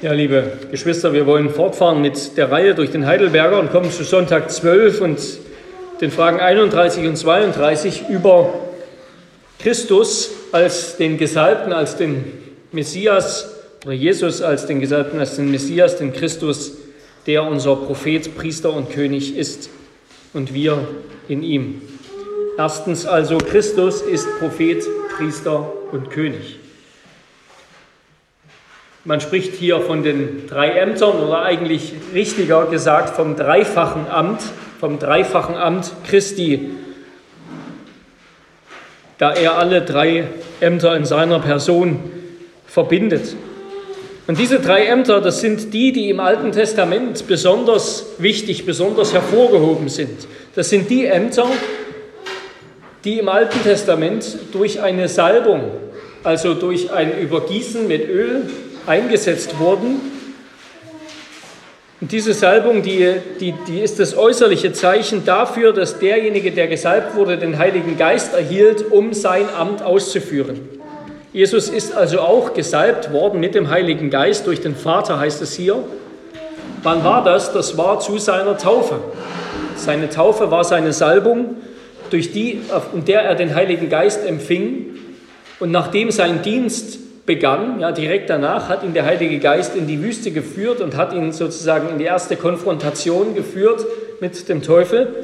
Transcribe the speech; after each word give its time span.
Ja, 0.00 0.12
liebe 0.12 0.52
Geschwister, 0.70 1.12
wir 1.12 1.26
wollen 1.26 1.50
fortfahren 1.50 2.00
mit 2.00 2.36
der 2.36 2.52
Reihe 2.52 2.72
durch 2.76 2.92
den 2.92 3.04
Heidelberger 3.04 3.58
und 3.58 3.72
kommen 3.72 3.90
zu 3.90 4.04
Sonntag 4.04 4.48
12 4.48 5.00
und 5.00 5.18
den 6.00 6.12
Fragen 6.12 6.38
31 6.38 7.04
und 7.08 7.16
32 7.16 8.04
über 8.08 8.54
Christus 9.58 10.30
als 10.52 10.98
den 10.98 11.18
Gesalbten, 11.18 11.72
als 11.72 11.96
den 11.96 12.26
Messias 12.70 13.56
oder 13.84 13.92
Jesus 13.92 14.40
als 14.40 14.66
den 14.66 14.78
Gesalbten, 14.78 15.18
als 15.18 15.34
den 15.34 15.50
Messias, 15.50 15.96
den 15.96 16.12
Christus, 16.12 16.74
der 17.26 17.42
unser 17.42 17.74
Prophet, 17.74 18.36
Priester 18.36 18.72
und 18.72 18.90
König 18.90 19.36
ist 19.36 19.68
und 20.32 20.54
wir 20.54 20.86
in 21.26 21.42
ihm. 21.42 21.82
Erstens 22.56 23.04
also, 23.04 23.38
Christus 23.38 24.02
ist 24.02 24.28
Prophet, 24.38 24.80
Priester 25.16 25.72
und 25.90 26.08
König. 26.10 26.60
Man 29.04 29.20
spricht 29.20 29.54
hier 29.54 29.80
von 29.80 30.02
den 30.02 30.46
drei 30.48 30.70
Ämtern 30.70 31.18
oder 31.18 31.42
eigentlich 31.42 31.92
richtiger 32.12 32.66
gesagt 32.66 33.14
vom 33.14 33.36
dreifachen 33.36 34.08
Amt, 34.08 34.42
vom 34.80 34.98
dreifachen 34.98 35.54
Amt 35.54 35.92
Christi, 36.08 36.70
da 39.18 39.32
er 39.32 39.56
alle 39.56 39.82
drei 39.82 40.24
Ämter 40.60 40.96
in 40.96 41.04
seiner 41.04 41.38
Person 41.38 42.10
verbindet. 42.66 43.36
Und 44.26 44.38
diese 44.38 44.58
drei 44.58 44.86
Ämter, 44.86 45.20
das 45.20 45.40
sind 45.40 45.72
die, 45.72 45.92
die 45.92 46.10
im 46.10 46.20
Alten 46.20 46.52
Testament 46.52 47.26
besonders 47.26 48.04
wichtig, 48.18 48.66
besonders 48.66 49.14
hervorgehoben 49.14 49.88
sind. 49.88 50.28
Das 50.54 50.68
sind 50.68 50.90
die 50.90 51.06
Ämter, 51.06 51.46
die 53.04 53.20
im 53.20 53.28
Alten 53.28 53.62
Testament 53.62 54.38
durch 54.52 54.82
eine 54.82 55.08
Salbung, 55.08 55.70
also 56.24 56.52
durch 56.52 56.92
ein 56.92 57.18
Übergießen 57.18 57.88
mit 57.88 58.06
Öl 58.08 58.42
eingesetzt 58.88 59.58
wurden. 59.58 60.00
Und 62.00 62.12
diese 62.12 62.32
Salbung, 62.32 62.82
die, 62.82 63.16
die, 63.40 63.54
die 63.66 63.80
ist 63.80 63.98
das 63.98 64.16
äußerliche 64.16 64.72
Zeichen 64.72 65.24
dafür, 65.24 65.72
dass 65.72 65.98
derjenige, 65.98 66.52
der 66.52 66.68
gesalbt 66.68 67.16
wurde, 67.16 67.38
den 67.38 67.58
Heiligen 67.58 67.98
Geist 67.98 68.34
erhielt, 68.34 68.92
um 68.92 69.12
sein 69.12 69.46
Amt 69.56 69.82
auszuführen. 69.82 70.60
Jesus 71.32 71.68
ist 71.68 71.94
also 71.94 72.20
auch 72.20 72.54
gesalbt 72.54 73.12
worden 73.12 73.40
mit 73.40 73.54
dem 73.54 73.68
Heiligen 73.68 74.10
Geist 74.10 74.46
durch 74.46 74.60
den 74.60 74.76
Vater, 74.76 75.18
heißt 75.18 75.42
es 75.42 75.54
hier. 75.54 75.84
Wann 76.82 77.02
war 77.02 77.24
das? 77.24 77.52
Das 77.52 77.76
war 77.76 77.98
zu 77.98 78.18
seiner 78.18 78.56
Taufe. 78.56 79.00
Seine 79.74 80.08
Taufe 80.08 80.50
war 80.50 80.64
seine 80.64 80.92
Salbung, 80.92 81.56
durch 82.10 82.32
die, 82.32 82.60
in 82.94 83.04
der 83.04 83.22
er 83.22 83.34
den 83.34 83.54
Heiligen 83.54 83.88
Geist 83.88 84.24
empfing. 84.24 84.96
Und 85.60 85.72
nachdem 85.72 86.10
sein 86.10 86.42
Dienst 86.42 86.98
begann, 87.28 87.78
ja, 87.78 87.92
direkt 87.92 88.30
danach 88.30 88.68
hat 88.68 88.82
ihn 88.82 88.94
der 88.94 89.04
Heilige 89.04 89.38
Geist 89.38 89.76
in 89.76 89.86
die 89.86 90.02
Wüste 90.02 90.32
geführt 90.32 90.80
und 90.80 90.96
hat 90.96 91.12
ihn 91.12 91.30
sozusagen 91.30 91.90
in 91.90 91.98
die 91.98 92.06
erste 92.06 92.34
Konfrontation 92.34 93.36
geführt 93.36 93.86
mit 94.20 94.48
dem 94.48 94.62
Teufel. 94.62 95.14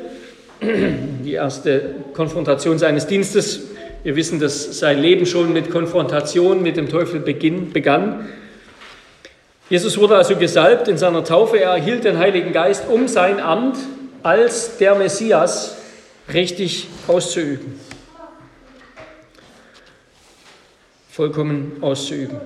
Die 0.61 1.33
erste 1.33 1.97
Konfrontation 2.13 2.79
seines 2.79 3.07
Dienstes. 3.07 3.63
Wir 4.05 4.17
wissen, 4.17 4.39
dass 4.39 4.79
sein 4.79 5.01
Leben 5.01 5.25
schon 5.25 5.53
mit 5.53 5.71
Konfrontation 5.71 6.63
mit 6.63 6.77
dem 6.77 6.91
Teufel 6.91 7.21
begann. 7.21 8.29
Jesus 9.71 9.97
wurde 9.99 10.17
also 10.17 10.37
gesalbt 10.37 10.89
in 10.89 10.99
seiner 10.99 11.25
Taufe. 11.25 11.57
Er 11.57 11.71
erhielt 11.71 12.05
den 12.05 12.19
Heiligen 12.19 12.53
Geist, 12.53 12.85
um 12.89 13.09
sein 13.09 13.41
Amt 13.41 13.79
als 14.23 14.77
der 14.77 14.95
Messias 14.95 15.79
richtig 16.33 16.87
auszuüben. 17.09 17.81
Vollkommen 21.15 21.77
auszuüben. 21.81 22.41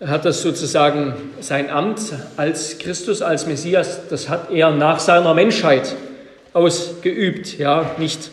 Er 0.00 0.08
hat 0.08 0.24
das 0.24 0.42
sozusagen, 0.42 1.14
sein 1.38 1.70
Amt 1.70 2.00
als 2.36 2.78
Christus, 2.78 3.22
als 3.22 3.46
Messias, 3.46 4.08
das 4.10 4.28
hat 4.28 4.50
er 4.50 4.72
nach 4.72 4.98
seiner 4.98 5.34
Menschheit 5.34 5.94
ausgeübt. 6.52 7.58
Ja, 7.58 7.92
nicht, 7.96 8.32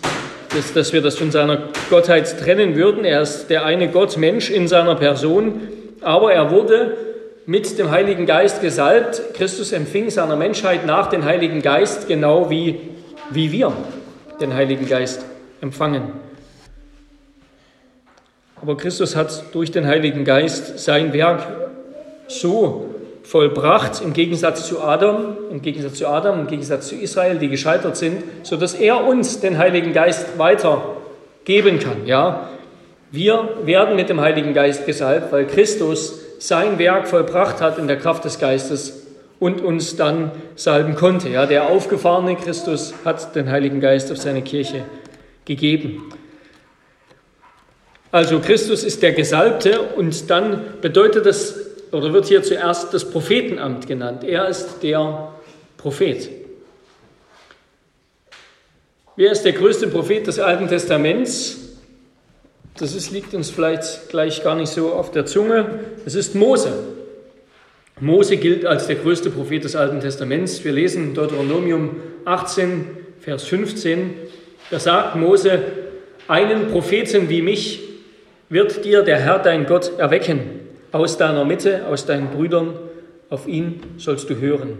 dass, 0.55 0.73
dass 0.73 0.91
wir 0.91 1.03
das 1.03 1.19
von 1.19 1.29
seiner 1.29 1.69
Gottheit 1.91 2.39
trennen 2.39 2.75
würden. 2.75 3.05
Er 3.05 3.21
ist 3.21 3.51
der 3.51 3.63
eine 3.63 3.89
Gott, 3.89 4.17
Mensch 4.17 4.49
in 4.49 4.67
seiner 4.67 4.95
Person, 4.95 5.61
aber 6.01 6.33
er 6.33 6.49
wurde 6.49 6.97
mit 7.45 7.77
dem 7.77 7.91
Heiligen 7.91 8.25
Geist 8.25 8.59
gesalbt. 8.63 9.21
Christus 9.35 9.71
empfing 9.71 10.09
seiner 10.09 10.35
Menschheit 10.35 10.83
nach 10.83 11.11
den 11.11 11.25
Heiligen 11.25 11.61
Geist, 11.61 12.07
genau 12.07 12.49
wie, 12.49 12.79
wie 13.29 13.51
wir 13.51 13.71
den 14.41 14.55
Heiligen 14.55 14.87
Geist 14.87 15.23
empfangen. 15.61 16.28
Aber 18.61 18.77
Christus 18.77 19.15
hat 19.15 19.43
durch 19.53 19.71
den 19.71 19.87
Heiligen 19.87 20.25
Geist 20.25 20.79
sein 20.79 21.13
Werk 21.13 21.47
so 22.27 22.85
vollbracht, 23.23 24.01
im 24.01 24.13
Gegensatz 24.13 24.67
zu 24.67 24.81
Adam, 24.81 25.37
im 25.51 25.61
Gegensatz 25.61 25.95
zu 25.95 26.07
Adam, 26.07 26.41
im 26.41 26.47
Gegensatz 26.47 26.87
zu 26.87 26.95
Israel, 26.95 27.37
die 27.37 27.47
gescheitert 27.47 27.95
sind, 27.95 28.23
so 28.43 28.57
dass 28.57 28.73
er 28.73 29.05
uns 29.05 29.39
den 29.39 29.57
Heiligen 29.57 29.93
Geist 29.93 30.37
weitergeben 30.37 31.79
kann. 31.79 32.05
Ja, 32.05 32.49
wir 33.11 33.49
werden 33.63 33.95
mit 33.95 34.09
dem 34.09 34.19
Heiligen 34.19 34.53
Geist 34.53 34.85
gesalbt, 34.85 35.31
weil 35.31 35.45
Christus 35.45 36.19
sein 36.39 36.79
Werk 36.79 37.07
vollbracht 37.07 37.61
hat 37.61 37.77
in 37.77 37.87
der 37.87 37.97
Kraft 37.97 38.25
des 38.25 38.39
Geistes 38.39 39.07
und 39.39 39.61
uns 39.61 39.95
dann 39.95 40.31
salben 40.55 40.95
konnte. 40.95 41.29
Ja, 41.29 41.45
der 41.45 41.69
aufgefahrene 41.69 42.35
Christus 42.35 42.93
hat 43.05 43.35
den 43.35 43.49
Heiligen 43.49 43.79
Geist 43.79 44.11
auf 44.11 44.17
seine 44.17 44.41
Kirche 44.41 44.83
gegeben. 45.45 46.13
Also 48.11 48.39
Christus 48.39 48.83
ist 48.83 49.03
der 49.03 49.13
Gesalbte 49.13 49.81
und 49.81 50.29
dann 50.29 50.81
bedeutet 50.81 51.25
das, 51.25 51.55
oder 51.91 52.11
wird 52.11 52.25
hier 52.25 52.41
zuerst 52.41 52.93
das 52.93 53.09
Prophetenamt 53.09 53.85
genannt. 53.87 54.23
Er 54.23 54.47
ist 54.47 54.81
der 54.81 55.31
Prophet. 55.77 56.29
Wer 59.15 59.31
ist 59.31 59.43
der 59.43 59.51
größte 59.51 59.87
Prophet 59.87 60.25
des 60.25 60.39
Alten 60.39 60.67
Testaments? 60.67 61.57
Das 62.77 62.95
ist, 62.95 63.11
liegt 63.11 63.33
uns 63.33 63.49
vielleicht 63.49 64.09
gleich 64.09 64.43
gar 64.43 64.55
nicht 64.55 64.69
so 64.69 64.93
auf 64.93 65.11
der 65.11 65.25
Zunge. 65.25 65.81
Es 66.05 66.15
ist 66.15 66.33
Mose. 66.33 66.71
Mose 67.99 68.37
gilt 68.37 68.65
als 68.65 68.87
der 68.87 68.95
größte 68.95 69.29
Prophet 69.29 69.65
des 69.65 69.75
Alten 69.75 69.99
Testaments. 69.99 70.63
Wir 70.63 70.71
lesen 70.71 71.13
Deuteronomium 71.13 71.97
18, 72.25 72.85
Vers 73.19 73.43
15. 73.43 74.15
Da 74.71 74.79
sagt 74.79 75.17
Mose, 75.17 75.61
einen 76.27 76.71
Propheten 76.71 77.27
wie 77.27 77.41
mich 77.41 77.88
wird 78.49 78.83
dir 78.83 79.03
der 79.03 79.19
Herr 79.19 79.39
dein 79.39 79.65
Gott 79.65 79.97
erwecken 79.97 80.59
aus 80.91 81.17
deiner 81.17 81.45
Mitte, 81.45 81.85
aus 81.87 82.05
deinen 82.05 82.29
Brüdern, 82.29 82.73
auf 83.29 83.47
ihn 83.47 83.81
sollst 83.97 84.29
du 84.29 84.37
hören. 84.37 84.79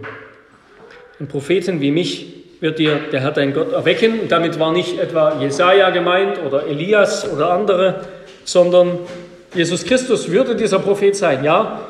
Ein 1.20 1.28
Propheten 1.28 1.80
wie 1.80 1.92
mich 1.92 2.34
wird 2.60 2.78
dir 2.78 2.98
der 3.12 3.20
Herr 3.20 3.30
dein 3.30 3.54
Gott 3.54 3.72
erwecken. 3.72 4.20
Und 4.20 4.32
damit 4.32 4.58
war 4.58 4.72
nicht 4.72 4.98
etwa 4.98 5.40
Jesaja 5.40 5.90
gemeint 5.90 6.40
oder 6.44 6.66
Elias 6.66 7.32
oder 7.32 7.50
andere, 7.50 8.00
sondern 8.44 8.98
Jesus 9.54 9.84
Christus 9.84 10.30
würde 10.30 10.56
dieser 10.56 10.80
Prophet 10.80 11.14
sein, 11.14 11.44
ja? 11.44 11.86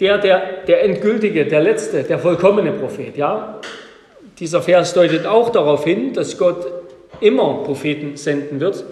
Der, 0.00 0.18
der, 0.18 0.42
der 0.66 0.84
endgültige, 0.84 1.46
der 1.46 1.60
letzte, 1.60 2.02
der 2.02 2.18
vollkommene 2.18 2.72
Prophet, 2.72 3.16
ja? 3.16 3.60
Dieser 4.38 4.62
Vers 4.62 4.94
deutet 4.94 5.26
auch 5.26 5.50
darauf 5.50 5.84
hin, 5.84 6.12
dass 6.12 6.36
Gott 6.36 6.66
immer 7.20 7.62
Propheten 7.64 8.16
senden 8.16 8.60
wird 8.60 8.84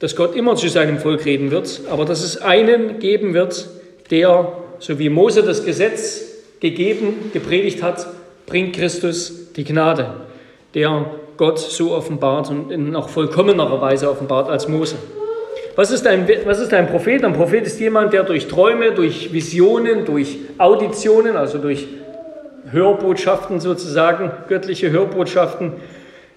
dass 0.00 0.16
Gott 0.16 0.34
immer 0.34 0.56
zu 0.56 0.68
seinem 0.68 0.98
Volk 0.98 1.24
reden 1.26 1.50
wird, 1.50 1.82
aber 1.90 2.04
dass 2.04 2.24
es 2.24 2.38
einen 2.38 2.98
geben 2.98 3.34
wird, 3.34 3.68
der, 4.10 4.52
so 4.78 4.98
wie 4.98 5.10
Mose 5.10 5.42
das 5.42 5.64
Gesetz 5.64 6.22
gegeben, 6.58 7.30
gepredigt 7.32 7.82
hat, 7.82 8.06
bringt 8.46 8.74
Christus 8.74 9.52
die 9.52 9.64
Gnade, 9.64 10.14
der 10.74 11.04
Gott 11.36 11.58
so 11.58 11.92
offenbart 11.92 12.50
und 12.50 12.72
in 12.72 12.90
noch 12.90 13.08
vollkommenerer 13.10 13.80
Weise 13.80 14.10
offenbart 14.10 14.48
als 14.48 14.68
Mose. 14.68 14.96
Was 15.76 15.90
ist, 15.90 16.06
ein, 16.06 16.28
was 16.44 16.58
ist 16.58 16.74
ein 16.74 16.88
Prophet? 16.88 17.22
Ein 17.24 17.34
Prophet 17.34 17.66
ist 17.66 17.78
jemand, 17.78 18.12
der 18.12 18.24
durch 18.24 18.48
Träume, 18.48 18.92
durch 18.92 19.32
Visionen, 19.32 20.04
durch 20.04 20.38
Auditionen, 20.58 21.36
also 21.36 21.58
durch 21.58 21.86
Hörbotschaften 22.70 23.60
sozusagen, 23.60 24.30
göttliche 24.48 24.90
Hörbotschaften, 24.90 25.74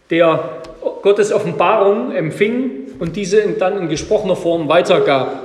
der 0.10 0.62
Gottes 1.02 1.34
Offenbarung 1.34 2.14
empfing 2.14 2.83
und 3.00 3.16
diese 3.16 3.42
dann 3.54 3.78
in 3.78 3.90
gesprochener 3.90 4.36
Form 4.36 4.68
weitergab. 4.70 5.40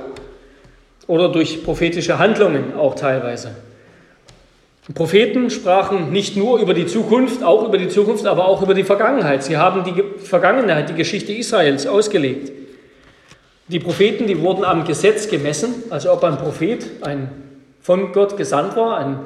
Oder 1.07 1.29
durch 1.29 1.63
prophetische 1.63 2.19
Handlungen 2.19 2.75
auch 2.77 2.93
teilweise. 2.93 3.55
Propheten 4.93 5.51
sprachen 5.51 6.11
nicht 6.11 6.35
nur 6.35 6.59
über 6.59 6.73
die 6.73 6.87
Zukunft, 6.87 7.43
auch 7.43 7.67
über 7.67 7.77
die 7.77 7.89
Zukunft, 7.89 8.25
aber 8.25 8.47
auch 8.47 8.61
über 8.61 8.73
die 8.73 8.83
Vergangenheit. 8.83 9.43
Sie 9.43 9.57
haben 9.57 9.83
die 9.83 10.03
Vergangenheit, 10.23 10.89
die 10.89 10.95
Geschichte 10.95 11.31
Israels 11.31 11.85
ausgelegt. 11.85 12.51
Die 13.67 13.79
Propheten, 13.79 14.25
die 14.25 14.41
wurden 14.41 14.63
am 14.63 14.85
Gesetz 14.85 15.29
gemessen, 15.29 15.83
also 15.91 16.11
ob 16.11 16.23
ein 16.23 16.37
Prophet 16.37 16.87
ein 17.01 17.29
von 17.81 18.11
Gott 18.11 18.35
gesandt 18.35 18.75
war, 18.75 18.97
ein 18.97 19.19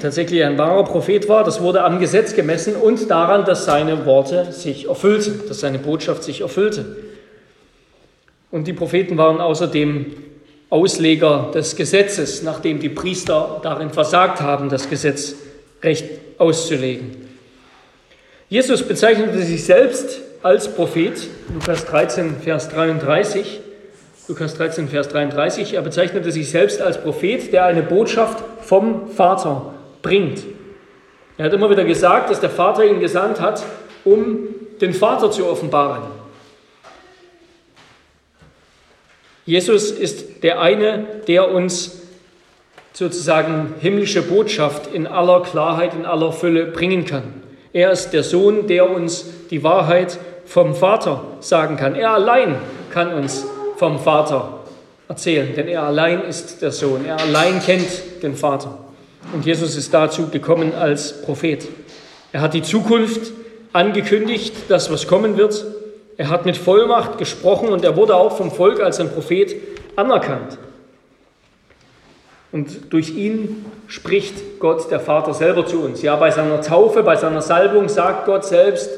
tatsächlich 0.00 0.44
ein 0.44 0.58
wahrer 0.58 0.84
Prophet 0.84 1.28
war, 1.28 1.44
das 1.44 1.60
wurde 1.60 1.82
am 1.82 1.98
Gesetz 1.98 2.34
gemessen 2.34 2.76
und 2.76 3.10
daran, 3.10 3.44
dass 3.44 3.64
seine 3.64 4.06
Worte 4.06 4.52
sich 4.52 4.88
erfüllten, 4.88 5.42
dass 5.48 5.60
seine 5.60 5.78
Botschaft 5.78 6.24
sich 6.24 6.40
erfüllte. 6.40 6.96
Und 8.50 8.66
die 8.66 8.72
Propheten 8.72 9.16
waren 9.16 9.40
außerdem 9.40 10.06
Ausleger 10.70 11.50
des 11.54 11.76
Gesetzes, 11.76 12.42
nachdem 12.42 12.80
die 12.80 12.88
Priester 12.88 13.60
darin 13.62 13.90
versagt 13.90 14.40
haben, 14.40 14.68
das 14.68 14.88
Gesetz 14.88 15.34
recht 15.82 16.04
auszulegen. 16.38 17.16
Jesus 18.48 18.82
bezeichnete 18.82 19.42
sich 19.42 19.64
selbst 19.64 20.20
als 20.42 20.68
Prophet, 20.68 21.14
Lukas 21.52 21.84
13, 21.86 22.36
Vers 22.42 22.68
33. 22.68 23.60
Lukas 24.26 24.54
13, 24.54 24.88
Vers 24.88 25.08
33. 25.08 25.74
Er 25.74 25.82
bezeichnete 25.82 26.32
sich 26.32 26.50
selbst 26.50 26.80
als 26.80 27.02
Prophet, 27.02 27.52
der 27.52 27.66
eine 27.66 27.82
Botschaft 27.82 28.42
vom 28.62 29.10
Vater 29.10 29.74
bringt. 30.00 30.44
Er 31.36 31.46
hat 31.46 31.52
immer 31.52 31.68
wieder 31.68 31.84
gesagt, 31.84 32.30
dass 32.30 32.40
der 32.40 32.48
Vater 32.48 32.86
ihn 32.86 33.00
gesandt 33.00 33.38
hat, 33.42 33.62
um 34.04 34.38
den 34.80 34.94
Vater 34.94 35.30
zu 35.30 35.46
offenbaren. 35.46 36.04
Jesus 39.44 39.90
ist 39.90 40.42
der 40.42 40.58
eine, 40.58 41.04
der 41.28 41.50
uns 41.50 42.00
sozusagen 42.94 43.74
himmlische 43.80 44.22
Botschaft 44.22 44.86
in 44.94 45.06
aller 45.06 45.42
Klarheit, 45.42 45.92
in 45.92 46.06
aller 46.06 46.32
Fülle 46.32 46.64
bringen 46.64 47.04
kann. 47.04 47.42
Er 47.74 47.90
ist 47.90 48.12
der 48.12 48.22
Sohn, 48.22 48.68
der 48.68 48.88
uns 48.88 49.26
die 49.50 49.62
Wahrheit 49.62 50.18
vom 50.46 50.74
Vater 50.74 51.24
sagen 51.40 51.76
kann. 51.76 51.94
Er 51.94 52.12
allein 52.12 52.56
kann 52.90 53.12
uns 53.12 53.44
vom 53.76 53.98
Vater 53.98 54.60
erzählen, 55.08 55.54
denn 55.54 55.68
er 55.68 55.82
allein 55.82 56.22
ist 56.22 56.62
der 56.62 56.70
Sohn, 56.70 57.04
er 57.04 57.20
allein 57.20 57.60
kennt 57.60 58.22
den 58.22 58.34
Vater. 58.34 58.78
Und 59.32 59.44
Jesus 59.44 59.76
ist 59.76 59.92
dazu 59.92 60.28
gekommen 60.28 60.74
als 60.74 61.22
Prophet. 61.22 61.66
Er 62.32 62.40
hat 62.40 62.54
die 62.54 62.62
Zukunft 62.62 63.32
angekündigt, 63.72 64.54
das, 64.68 64.90
was 64.90 65.06
kommen 65.06 65.36
wird. 65.36 65.64
Er 66.16 66.28
hat 66.28 66.46
mit 66.46 66.56
Vollmacht 66.56 67.18
gesprochen 67.18 67.68
und 67.68 67.84
er 67.84 67.96
wurde 67.96 68.14
auch 68.14 68.36
vom 68.36 68.50
Volk 68.50 68.80
als 68.80 69.00
ein 69.00 69.10
Prophet 69.10 69.54
anerkannt. 69.96 70.58
Und 72.52 72.92
durch 72.92 73.10
ihn 73.16 73.66
spricht 73.88 74.60
Gott, 74.60 74.88
der 74.90 75.00
Vater, 75.00 75.34
selber 75.34 75.66
zu 75.66 75.80
uns. 75.80 76.02
Ja, 76.02 76.14
bei 76.14 76.30
seiner 76.30 76.60
Taufe, 76.60 77.02
bei 77.02 77.16
seiner 77.16 77.42
Salbung 77.42 77.88
sagt 77.88 78.26
Gott 78.26 78.44
selbst, 78.44 78.90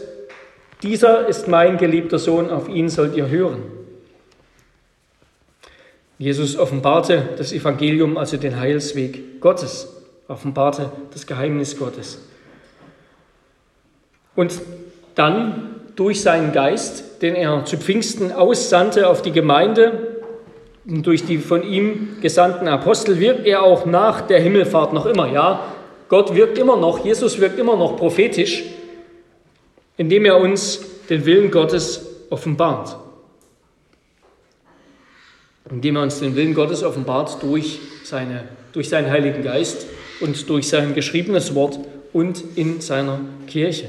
dieser 0.83 1.27
ist 1.27 1.49
mein 1.49 1.79
geliebter 1.79 2.19
Sohn, 2.19 2.51
auf 2.51 2.69
ihn 2.69 2.91
sollt 2.91 3.17
ihr 3.17 3.29
hören. 3.29 3.63
Jesus 6.19 6.57
offenbarte 6.57 7.29
das 7.37 7.53
Evangelium, 7.53 8.17
also 8.17 8.37
den 8.37 8.59
Heilsweg 8.59 9.41
Gottes, 9.41 9.89
offenbarte 10.29 10.91
das 11.13 11.27
Geheimnis 11.27 11.79
Gottes. 11.79 12.23
Und 14.35 14.61
dann 15.15 15.81
durch 15.95 16.23
seinen 16.23 16.53
Geist, 16.53 17.23
den 17.23 17.35
er 17.35 17.65
zu 17.65 17.77
Pfingsten 17.77 18.33
aussandte 18.33 19.09
auf 19.09 19.23
die 19.23 19.33
Gemeinde, 19.33 20.23
durch 20.85 21.25
die 21.25 21.39
von 21.39 21.63
ihm 21.63 22.19
gesandten 22.21 22.69
Apostel, 22.69 23.19
wirkt 23.19 23.47
er 23.47 23.63
auch 23.63 23.87
nach 23.87 24.23
der 24.23 24.41
Himmelfahrt 24.41 24.93
noch 24.93 25.07
immer. 25.07 25.31
Ja, 25.31 25.73
Gott 26.09 26.35
wirkt 26.35 26.59
immer 26.59 26.77
noch, 26.77 27.05
Jesus 27.05 27.41
wirkt 27.41 27.59
immer 27.59 27.77
noch 27.77 27.97
prophetisch, 27.97 28.65
indem 29.97 30.25
er 30.25 30.39
uns 30.39 30.81
den 31.11 31.27
Willen 31.27 31.51
Gottes 31.51 32.07
offenbart 32.31 32.97
indem 35.71 35.97
er 35.97 36.03
uns 36.03 36.21
den 36.21 36.37
Willen 36.37 36.55
Gottes 36.55 36.83
offenbart 36.83 37.43
durch, 37.43 37.81
seine, 38.05 38.45
durch 38.73 38.89
seinen 38.89 39.11
Heiligen 39.11 39.43
Geist 39.43 39.87
und 40.21 40.49
durch 40.49 40.69
sein 40.69 40.95
geschriebenes 40.95 41.55
Wort 41.55 41.79
und 42.13 42.43
in 42.57 42.81
seiner 42.81 43.21
Kirche. 43.47 43.89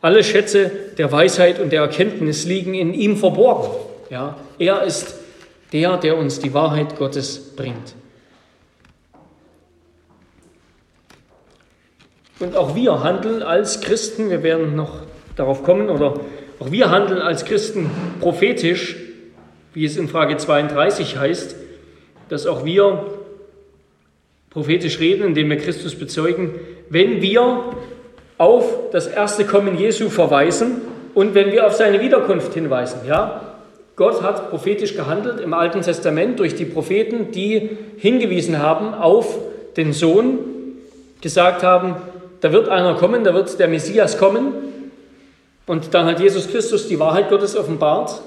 Alle 0.00 0.24
Schätze 0.24 0.70
der 0.98 1.12
Weisheit 1.12 1.60
und 1.60 1.70
der 1.70 1.82
Erkenntnis 1.82 2.44
liegen 2.44 2.74
in 2.74 2.92
ihm 2.92 3.16
verborgen. 3.16 3.68
Ja, 4.10 4.36
er 4.58 4.82
ist 4.82 5.14
der, 5.72 5.96
der 5.96 6.16
uns 6.16 6.40
die 6.40 6.52
Wahrheit 6.52 6.96
Gottes 6.96 7.54
bringt. 7.56 7.94
Und 12.40 12.56
auch 12.56 12.74
wir 12.74 13.04
handeln 13.04 13.42
als 13.42 13.80
Christen, 13.80 14.28
wir 14.28 14.42
werden 14.42 14.74
noch 14.74 15.02
darauf 15.36 15.62
kommen, 15.62 15.88
oder 15.88 16.14
auch 16.58 16.72
wir 16.72 16.90
handeln 16.90 17.20
als 17.20 17.44
Christen 17.44 17.88
prophetisch 18.20 18.96
wie 19.74 19.84
es 19.84 19.96
in 19.96 20.08
Frage 20.08 20.36
32 20.36 21.16
heißt, 21.18 21.56
dass 22.28 22.46
auch 22.46 22.64
wir 22.64 23.06
prophetisch 24.50 25.00
reden, 25.00 25.24
indem 25.24 25.50
wir 25.50 25.56
Christus 25.56 25.94
bezeugen, 25.94 26.54
wenn 26.90 27.22
wir 27.22 27.64
auf 28.38 28.90
das 28.92 29.06
erste 29.06 29.44
Kommen 29.44 29.78
Jesu 29.78 30.10
verweisen 30.10 30.82
und 31.14 31.34
wenn 31.34 31.52
wir 31.52 31.66
auf 31.66 31.74
seine 31.74 32.00
Wiederkunft 32.00 32.52
hinweisen. 32.54 33.00
Ja? 33.06 33.54
Gott 33.96 34.22
hat 34.22 34.50
prophetisch 34.50 34.94
gehandelt 34.94 35.40
im 35.40 35.54
Alten 35.54 35.82
Testament 35.82 36.38
durch 36.38 36.54
die 36.54 36.64
Propheten, 36.64 37.30
die 37.32 37.70
hingewiesen 37.96 38.58
haben 38.58 38.94
auf 38.94 39.38
den 39.76 39.92
Sohn, 39.92 40.38
gesagt 41.20 41.62
haben, 41.62 41.96
da 42.40 42.52
wird 42.52 42.68
einer 42.68 42.94
kommen, 42.94 43.24
da 43.24 43.32
wird 43.32 43.58
der 43.58 43.68
Messias 43.68 44.18
kommen. 44.18 44.52
Und 45.66 45.94
dann 45.94 46.06
hat 46.06 46.20
Jesus 46.20 46.50
Christus 46.50 46.88
die 46.88 46.98
Wahrheit 46.98 47.30
Gottes 47.30 47.56
offenbart 47.56 48.20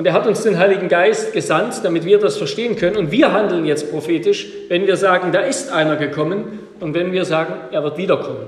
und 0.00 0.06
er 0.06 0.14
hat 0.14 0.26
uns 0.26 0.42
den 0.44 0.56
Heiligen 0.56 0.88
Geist 0.88 1.34
gesandt, 1.34 1.80
damit 1.82 2.06
wir 2.06 2.16
das 2.16 2.38
verstehen 2.38 2.74
können. 2.74 2.96
Und 2.96 3.12
wir 3.12 3.34
handeln 3.34 3.66
jetzt 3.66 3.90
prophetisch, 3.90 4.48
wenn 4.68 4.86
wir 4.86 4.96
sagen, 4.96 5.30
da 5.30 5.40
ist 5.40 5.70
einer 5.70 5.96
gekommen 5.96 6.60
und 6.80 6.94
wenn 6.94 7.12
wir 7.12 7.26
sagen, 7.26 7.52
er 7.70 7.84
wird 7.84 7.98
wiederkommen. 7.98 8.46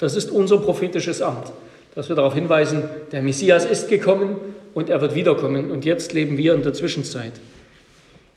Das 0.00 0.16
ist 0.16 0.30
unser 0.30 0.56
prophetisches 0.56 1.20
Amt, 1.20 1.52
dass 1.94 2.08
wir 2.08 2.16
darauf 2.16 2.32
hinweisen, 2.32 2.84
der 3.12 3.20
Messias 3.20 3.66
ist 3.66 3.90
gekommen 3.90 4.36
und 4.72 4.88
er 4.88 5.02
wird 5.02 5.14
wiederkommen. 5.14 5.70
Und 5.70 5.84
jetzt 5.84 6.14
leben 6.14 6.38
wir 6.38 6.54
in 6.54 6.62
der 6.62 6.72
Zwischenzeit 6.72 7.32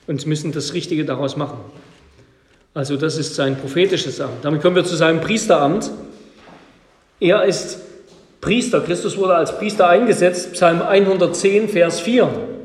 und 0.06 0.28
müssen 0.28 0.52
das 0.52 0.74
Richtige 0.74 1.06
daraus 1.06 1.38
machen. 1.38 1.60
Also 2.74 2.98
das 2.98 3.18
ist 3.18 3.36
sein 3.36 3.56
prophetisches 3.56 4.20
Amt. 4.20 4.44
Damit 4.44 4.62
kommen 4.62 4.76
wir 4.76 4.84
zu 4.84 4.98
seinem 4.98 5.22
Priesteramt. 5.22 5.90
Er 7.22 7.46
ist 7.46 7.80
Priester. 8.42 8.82
Christus 8.82 9.16
wurde 9.16 9.36
als 9.36 9.58
Priester 9.58 9.88
eingesetzt, 9.88 10.52
Psalm 10.52 10.82
110, 10.82 11.70
Vers 11.70 12.02
4. 12.02 12.57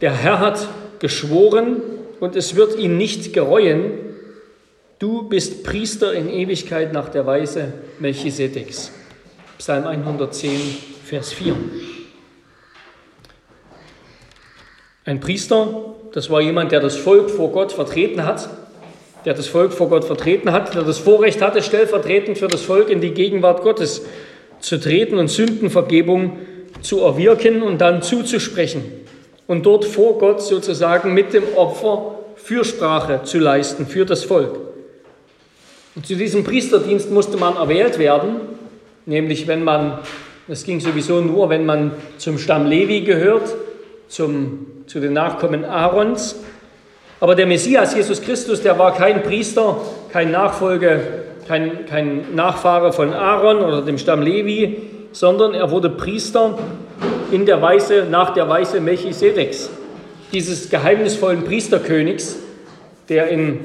Der 0.00 0.12
Herr 0.12 0.38
hat 0.38 0.68
geschworen 1.00 1.82
und 2.20 2.36
es 2.36 2.54
wird 2.54 2.78
ihn 2.78 2.96
nicht 2.96 3.32
gereuen, 3.32 3.90
du 5.00 5.28
bist 5.28 5.64
Priester 5.64 6.12
in 6.12 6.28
Ewigkeit 6.28 6.92
nach 6.92 7.08
der 7.08 7.26
Weise 7.26 7.72
Melchisedeks. 7.98 8.92
Psalm 9.58 9.86
110, 9.86 10.50
Vers 11.04 11.32
4. 11.32 11.56
Ein 15.04 15.18
Priester, 15.18 15.94
das 16.12 16.30
war 16.30 16.42
jemand, 16.42 16.70
der 16.70 16.80
das 16.80 16.94
Volk 16.94 17.28
vor 17.28 17.50
Gott 17.50 17.72
vertreten 17.72 18.24
hat, 18.24 18.48
der 19.24 19.34
das 19.34 19.48
Volk 19.48 19.72
vor 19.72 19.88
Gott 19.88 20.04
vertreten 20.04 20.52
hat, 20.52 20.76
der 20.76 20.82
das 20.82 20.98
Vorrecht 20.98 21.42
hatte, 21.42 21.60
stellvertretend 21.60 22.38
für 22.38 22.46
das 22.46 22.62
Volk 22.62 22.88
in 22.88 23.00
die 23.00 23.10
Gegenwart 23.14 23.62
Gottes 23.62 24.02
zu 24.60 24.78
treten 24.78 25.18
und 25.18 25.26
Sündenvergebung 25.26 26.38
zu 26.82 27.00
erwirken 27.00 27.62
und 27.62 27.80
dann 27.80 28.02
zuzusprechen 28.02 29.07
und 29.48 29.66
dort 29.66 29.84
vor 29.84 30.18
Gott 30.18 30.40
sozusagen 30.40 31.12
mit 31.12 31.34
dem 31.34 31.42
Opfer 31.56 32.14
Fürsprache 32.36 33.22
zu 33.24 33.40
leisten 33.40 33.86
für 33.86 34.06
das 34.06 34.22
Volk. 34.22 34.56
Und 35.96 36.06
zu 36.06 36.14
diesem 36.14 36.44
Priesterdienst 36.44 37.10
musste 37.10 37.36
man 37.36 37.56
erwählt 37.56 37.98
werden, 37.98 38.36
nämlich 39.06 39.48
wenn 39.48 39.64
man, 39.64 39.98
das 40.46 40.62
ging 40.62 40.78
sowieso 40.78 41.20
nur, 41.20 41.50
wenn 41.50 41.66
man 41.66 41.90
zum 42.18 42.38
Stamm 42.38 42.66
Levi 42.66 43.00
gehört, 43.00 43.52
zum, 44.06 44.84
zu 44.86 45.00
den 45.00 45.14
Nachkommen 45.14 45.64
Aarons. 45.64 46.36
Aber 47.18 47.34
der 47.34 47.46
Messias, 47.46 47.96
Jesus 47.96 48.22
Christus, 48.22 48.62
der 48.62 48.78
war 48.78 48.94
kein 48.94 49.24
Priester, 49.24 49.80
kein 50.12 50.30
Nachfolger 50.30 51.00
kein, 51.48 51.86
kein 51.86 52.34
Nachfahre 52.34 52.92
von 52.92 53.12
Aaron 53.12 53.58
oder 53.58 53.80
dem 53.80 53.98
Stamm 53.98 54.20
Levi, 54.20 54.76
sondern 55.12 55.54
er 55.54 55.70
wurde 55.70 55.88
Priester 55.88 56.58
in 57.30 57.46
der 57.46 57.60
Weise, 57.60 58.06
nach 58.10 58.34
der 58.34 58.48
Weise 58.48 58.80
Melchisedeks, 58.80 59.70
dieses 60.32 60.70
geheimnisvollen 60.70 61.44
Priesterkönigs, 61.44 62.36
der 63.08 63.28
in 63.28 63.64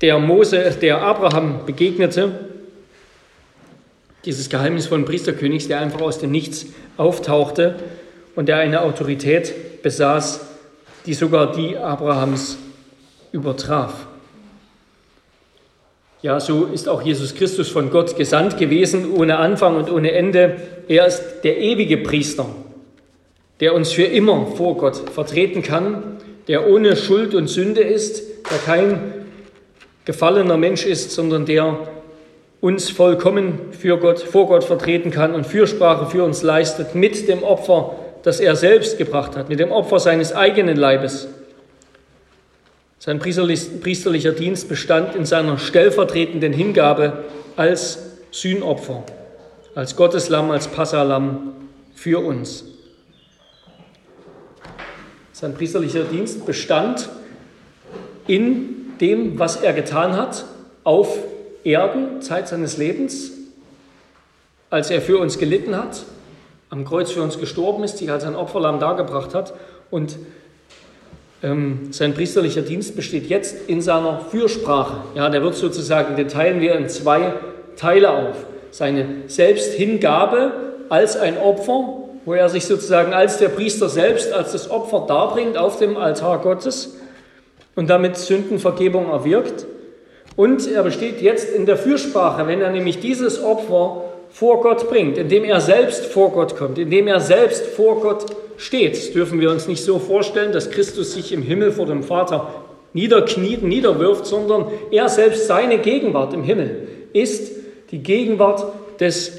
der 0.00 0.18
Mose, 0.18 0.70
der 0.80 1.02
Abraham 1.02 1.64
begegnete, 1.66 2.48
dieses 4.24 4.48
geheimnisvollen 4.48 5.04
Priesterkönigs, 5.04 5.68
der 5.68 5.80
einfach 5.80 6.00
aus 6.00 6.18
dem 6.18 6.30
Nichts 6.30 6.66
auftauchte 6.96 7.76
und 8.36 8.48
der 8.48 8.56
eine 8.56 8.82
Autorität 8.82 9.82
besaß, 9.82 10.40
die 11.06 11.14
sogar 11.14 11.52
die 11.52 11.76
Abrahams 11.76 12.58
übertraf. 13.32 14.06
Ja, 16.22 16.38
so 16.38 16.66
ist 16.66 16.88
auch 16.88 17.02
Jesus 17.02 17.34
Christus 17.34 17.68
von 17.68 17.90
Gott 17.90 18.16
gesandt 18.16 18.56
gewesen, 18.56 19.12
ohne 19.12 19.38
Anfang 19.38 19.74
und 19.76 19.90
ohne 19.90 20.12
Ende. 20.12 20.56
Er 20.86 21.06
ist 21.06 21.42
der 21.42 21.58
ewige 21.58 21.96
Priester, 21.96 22.46
der 23.58 23.74
uns 23.74 23.90
für 23.90 24.04
immer 24.04 24.46
vor 24.46 24.76
Gott 24.76 25.10
vertreten 25.10 25.64
kann, 25.64 26.18
der 26.46 26.70
ohne 26.70 26.94
Schuld 26.94 27.34
und 27.34 27.48
Sünde 27.48 27.80
ist, 27.80 28.22
der 28.48 28.58
kein 28.58 29.14
gefallener 30.04 30.56
Mensch 30.56 30.86
ist, 30.86 31.10
sondern 31.10 31.44
der 31.44 31.88
uns 32.60 32.88
vollkommen 32.88 33.58
für 33.72 33.98
Gott, 33.98 34.20
vor 34.20 34.46
Gott 34.46 34.62
vertreten 34.62 35.10
kann 35.10 35.34
und 35.34 35.44
Fürsprache 35.44 36.08
für 36.08 36.22
uns 36.22 36.44
leistet 36.44 36.94
mit 36.94 37.26
dem 37.26 37.42
Opfer, 37.42 37.96
das 38.22 38.38
er 38.38 38.54
selbst 38.54 38.96
gebracht 38.96 39.36
hat, 39.36 39.48
mit 39.48 39.58
dem 39.58 39.72
Opfer 39.72 39.98
seines 39.98 40.32
eigenen 40.32 40.76
Leibes. 40.76 41.26
Sein 43.04 43.18
priesterlicher 43.18 44.30
Dienst 44.30 44.68
bestand 44.68 45.16
in 45.16 45.26
seiner 45.26 45.58
stellvertretenden 45.58 46.52
Hingabe 46.52 47.24
als 47.56 47.98
Sühnopfer, 48.30 49.02
als 49.74 49.96
Gotteslamm, 49.96 50.52
als 50.52 50.68
Passalam 50.68 51.52
für 51.96 52.24
uns. 52.24 52.64
Sein 55.32 55.52
priesterlicher 55.52 56.04
Dienst 56.04 56.46
bestand 56.46 57.08
in 58.28 58.96
dem, 59.00 59.36
was 59.36 59.56
er 59.56 59.72
getan 59.72 60.12
hat, 60.12 60.44
auf 60.84 61.18
Erden, 61.64 62.22
Zeit 62.22 62.46
seines 62.46 62.76
Lebens, 62.76 63.32
als 64.70 64.90
er 64.92 65.02
für 65.02 65.18
uns 65.18 65.38
gelitten 65.38 65.76
hat, 65.76 66.04
am 66.70 66.84
Kreuz 66.84 67.10
für 67.10 67.22
uns 67.22 67.40
gestorben 67.40 67.82
ist, 67.82 67.98
sich 67.98 68.12
als 68.12 68.22
ein 68.22 68.36
Opferlamm 68.36 68.78
dargebracht 68.78 69.34
hat 69.34 69.54
und 69.90 70.18
sein 71.42 72.14
priesterlicher 72.14 72.62
Dienst 72.62 72.94
besteht 72.94 73.28
jetzt 73.28 73.68
in 73.68 73.80
seiner 73.80 74.20
Fürsprache. 74.30 74.98
Ja, 75.16 75.28
der 75.28 75.42
wird 75.42 75.56
sozusagen, 75.56 76.14
den 76.14 76.28
teilen 76.28 76.60
wir 76.60 76.76
in 76.76 76.88
zwei 76.88 77.32
Teile 77.76 78.10
auf. 78.10 78.36
Seine 78.70 79.06
Selbsthingabe 79.26 80.52
als 80.88 81.16
ein 81.16 81.36
Opfer, 81.38 81.94
wo 82.24 82.34
er 82.34 82.48
sich 82.48 82.64
sozusagen 82.64 83.12
als 83.12 83.38
der 83.38 83.48
Priester 83.48 83.88
selbst, 83.88 84.32
als 84.32 84.52
das 84.52 84.70
Opfer 84.70 85.04
darbringt 85.08 85.56
auf 85.56 85.78
dem 85.78 85.96
Altar 85.96 86.38
Gottes 86.38 86.96
und 87.74 87.90
damit 87.90 88.16
Sündenvergebung 88.16 89.10
erwirkt. 89.10 89.66
Und 90.36 90.70
er 90.70 90.84
besteht 90.84 91.20
jetzt 91.20 91.52
in 91.52 91.66
der 91.66 91.76
Fürsprache, 91.76 92.46
wenn 92.46 92.60
er 92.60 92.70
nämlich 92.70 93.00
dieses 93.00 93.42
Opfer 93.42 94.04
vor 94.30 94.62
Gott 94.62 94.88
bringt, 94.88 95.18
indem 95.18 95.44
er 95.44 95.60
selbst 95.60 96.06
vor 96.06 96.30
Gott 96.30 96.56
kommt, 96.56 96.78
indem 96.78 97.08
er 97.08 97.18
selbst 97.18 97.66
vor 97.66 98.00
Gott 98.00 98.26
steht. 98.62 99.14
Dürfen 99.14 99.40
wir 99.40 99.50
uns 99.50 99.68
nicht 99.68 99.84
so 99.84 99.98
vorstellen, 99.98 100.52
dass 100.52 100.70
Christus 100.70 101.12
sich 101.12 101.32
im 101.32 101.42
Himmel 101.42 101.72
vor 101.72 101.86
dem 101.86 102.02
Vater 102.02 102.64
niederkniet, 102.92 103.62
niederwirft, 103.62 104.26
sondern 104.26 104.66
er 104.90 105.08
selbst 105.08 105.46
seine 105.46 105.78
Gegenwart 105.78 106.32
im 106.34 106.42
Himmel 106.42 106.88
ist 107.12 107.52
die 107.90 108.02
Gegenwart 108.02 108.64
des 109.00 109.32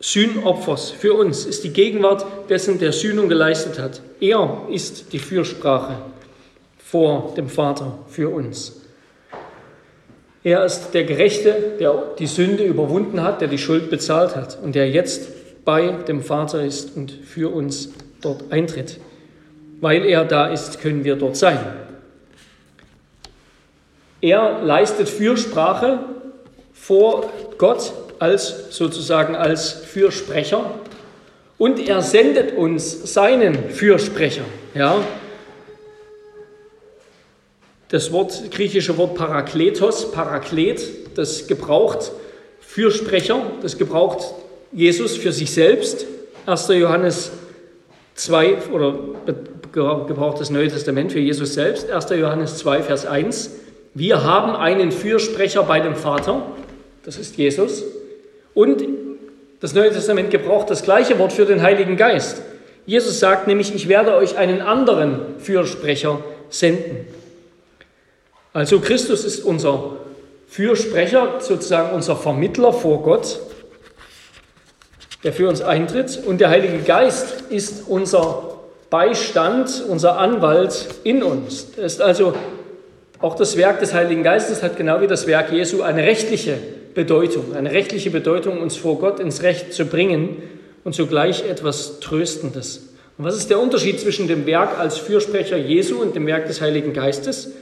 Sühnopfers 0.00 0.90
für 0.90 1.14
uns, 1.14 1.46
ist 1.46 1.64
die 1.64 1.72
Gegenwart 1.72 2.26
dessen, 2.50 2.78
der 2.78 2.92
Sühnung 2.92 3.28
geleistet 3.28 3.78
hat. 3.78 4.02
Er 4.20 4.62
ist 4.70 5.12
die 5.12 5.18
Fürsprache 5.18 5.96
vor 6.76 7.32
dem 7.36 7.48
Vater 7.48 7.98
für 8.08 8.28
uns. 8.28 8.80
Er 10.42 10.62
ist 10.64 10.90
der 10.92 11.04
Gerechte, 11.04 11.54
der 11.80 12.12
die 12.18 12.26
Sünde 12.26 12.64
überwunden 12.64 13.22
hat, 13.22 13.40
der 13.40 13.48
die 13.48 13.56
Schuld 13.56 13.88
bezahlt 13.88 14.36
hat 14.36 14.58
und 14.62 14.74
der 14.74 14.90
jetzt 14.90 15.28
bei 15.64 15.88
dem 16.06 16.20
Vater 16.20 16.62
ist 16.62 16.94
und 16.94 17.10
für 17.10 17.54
uns 17.54 17.94
dort 18.24 18.50
eintritt. 18.50 18.98
Weil 19.80 20.04
er 20.04 20.24
da 20.24 20.48
ist, 20.48 20.80
können 20.80 21.04
wir 21.04 21.16
dort 21.16 21.36
sein. 21.36 21.58
Er 24.20 24.62
leistet 24.62 25.08
Fürsprache 25.08 25.98
vor 26.72 27.30
Gott 27.58 27.92
als 28.18 28.74
sozusagen 28.74 29.36
als 29.36 29.72
Fürsprecher 29.72 30.78
und 31.58 31.78
er 31.78 32.02
sendet 32.02 32.56
uns 32.56 33.12
seinen 33.12 33.70
Fürsprecher. 33.70 34.44
Ja? 34.74 35.02
Das 37.88 38.12
Wort, 38.12 38.50
griechische 38.50 38.96
Wort 38.96 39.14
Parakletos, 39.14 40.10
Paraklet, 40.10 41.16
das 41.18 41.46
gebraucht 41.46 42.10
Fürsprecher, 42.60 43.42
das 43.62 43.78
gebraucht 43.78 44.34
Jesus 44.72 45.16
für 45.16 45.32
sich 45.32 45.52
selbst. 45.52 46.06
1. 46.46 46.68
Johannes 46.68 47.30
2 48.14 48.68
oder 48.72 48.94
gebraucht 49.72 50.40
das 50.40 50.50
Neue 50.50 50.68
Testament 50.68 51.12
für 51.12 51.18
Jesus 51.18 51.54
selbst. 51.54 51.90
1. 51.90 52.10
Johannes 52.10 52.58
2, 52.58 52.82
Vers 52.82 53.06
1. 53.06 53.50
Wir 53.94 54.24
haben 54.24 54.54
einen 54.54 54.92
Fürsprecher 54.92 55.62
bei 55.64 55.80
dem 55.80 55.96
Vater, 55.96 56.42
das 57.04 57.16
ist 57.16 57.36
Jesus. 57.36 57.84
Und 58.54 58.84
das 59.60 59.74
Neue 59.74 59.90
Testament 59.90 60.30
gebraucht 60.30 60.70
das 60.70 60.82
gleiche 60.82 61.18
Wort 61.18 61.32
für 61.32 61.44
den 61.44 61.62
Heiligen 61.62 61.96
Geist. 61.96 62.42
Jesus 62.86 63.18
sagt 63.18 63.46
nämlich, 63.46 63.74
ich 63.74 63.88
werde 63.88 64.14
euch 64.14 64.36
einen 64.36 64.60
anderen 64.60 65.38
Fürsprecher 65.38 66.22
senden. 66.50 67.06
Also 68.52 68.78
Christus 68.80 69.24
ist 69.24 69.44
unser 69.44 69.96
Fürsprecher, 70.46 71.40
sozusagen 71.40 71.94
unser 71.94 72.14
Vermittler 72.14 72.72
vor 72.72 73.02
Gott 73.02 73.40
der 75.24 75.32
für 75.32 75.48
uns 75.48 75.62
eintritt. 75.62 76.20
Und 76.24 76.40
der 76.40 76.50
Heilige 76.50 76.78
Geist 76.78 77.44
ist 77.48 77.88
unser 77.88 78.58
Beistand, 78.90 79.82
unser 79.88 80.18
Anwalt 80.18 80.86
in 81.02 81.22
uns. 81.22 81.72
Das 81.74 81.94
ist 81.94 82.02
also 82.02 82.34
auch 83.20 83.34
das 83.34 83.56
Werk 83.56 83.80
des 83.80 83.94
Heiligen 83.94 84.22
Geistes 84.22 84.62
hat 84.62 84.76
genau 84.76 85.00
wie 85.00 85.06
das 85.06 85.26
Werk 85.26 85.50
Jesu 85.50 85.82
eine 85.82 86.02
rechtliche 86.02 86.58
Bedeutung, 86.94 87.56
eine 87.56 87.72
rechtliche 87.72 88.10
Bedeutung, 88.10 88.60
uns 88.60 88.76
vor 88.76 88.98
Gott 88.98 89.18
ins 89.18 89.42
Recht 89.42 89.72
zu 89.72 89.86
bringen 89.86 90.42
und 90.84 90.94
zugleich 90.94 91.48
etwas 91.48 92.00
Tröstendes. 92.00 92.90
Und 93.16 93.24
was 93.24 93.36
ist 93.36 93.48
der 93.48 93.58
Unterschied 93.58 93.98
zwischen 93.98 94.28
dem 94.28 94.46
Werk 94.46 94.78
als 94.78 94.98
Fürsprecher 94.98 95.56
Jesu 95.56 96.00
und 96.00 96.14
dem 96.14 96.26
Werk 96.26 96.46
des 96.46 96.60
Heiligen 96.60 96.92
Geistes? 96.92 97.52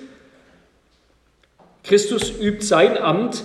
Christus 1.85 2.33
übt 2.40 2.64
sein 2.64 2.99
Amt 2.99 3.45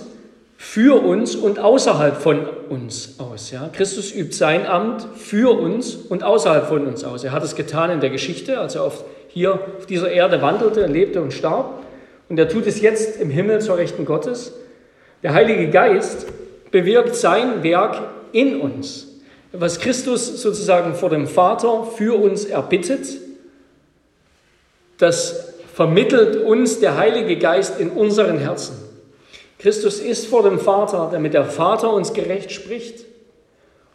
für 0.60 1.00
uns 1.04 1.36
und 1.36 1.60
außerhalb 1.60 2.20
von 2.20 2.44
uns 2.68 3.14
aus. 3.18 3.52
Ja? 3.52 3.70
Christus 3.72 4.12
übt 4.12 4.32
sein 4.32 4.66
Amt 4.66 5.06
für 5.16 5.56
uns 5.56 5.94
und 5.94 6.24
außerhalb 6.24 6.66
von 6.66 6.84
uns 6.84 7.04
aus. 7.04 7.22
Er 7.22 7.30
hat 7.30 7.44
es 7.44 7.54
getan 7.54 7.90
in 7.90 8.00
der 8.00 8.10
Geschichte, 8.10 8.58
als 8.58 8.74
er 8.74 8.82
auf, 8.82 9.04
hier 9.28 9.54
auf 9.54 9.86
dieser 9.86 10.10
Erde 10.10 10.42
wandelte, 10.42 10.84
lebte 10.86 11.22
und 11.22 11.32
starb. 11.32 11.84
Und 12.28 12.40
er 12.40 12.48
tut 12.48 12.66
es 12.66 12.80
jetzt 12.80 13.20
im 13.20 13.30
Himmel 13.30 13.60
zur 13.60 13.78
Rechten 13.78 14.04
Gottes. 14.04 14.52
Der 15.22 15.32
Heilige 15.32 15.70
Geist 15.70 16.26
bewirkt 16.72 17.14
sein 17.14 17.62
Werk 17.62 18.02
in 18.32 18.60
uns. 18.60 19.06
Was 19.52 19.78
Christus 19.78 20.42
sozusagen 20.42 20.94
vor 20.94 21.08
dem 21.08 21.28
Vater 21.28 21.84
für 21.84 22.20
uns 22.20 22.44
erbittet, 22.44 23.06
das 24.98 25.54
vermittelt 25.72 26.44
uns 26.44 26.80
der 26.80 26.98
Heilige 26.98 27.38
Geist 27.38 27.78
in 27.78 27.90
unseren 27.90 28.38
Herzen. 28.38 28.87
Christus 29.58 29.98
ist 29.98 30.26
vor 30.26 30.44
dem 30.44 30.60
Vater, 30.60 31.08
damit 31.10 31.34
der 31.34 31.44
Vater 31.44 31.92
uns 31.92 32.12
gerecht 32.12 32.52
spricht. 32.52 33.04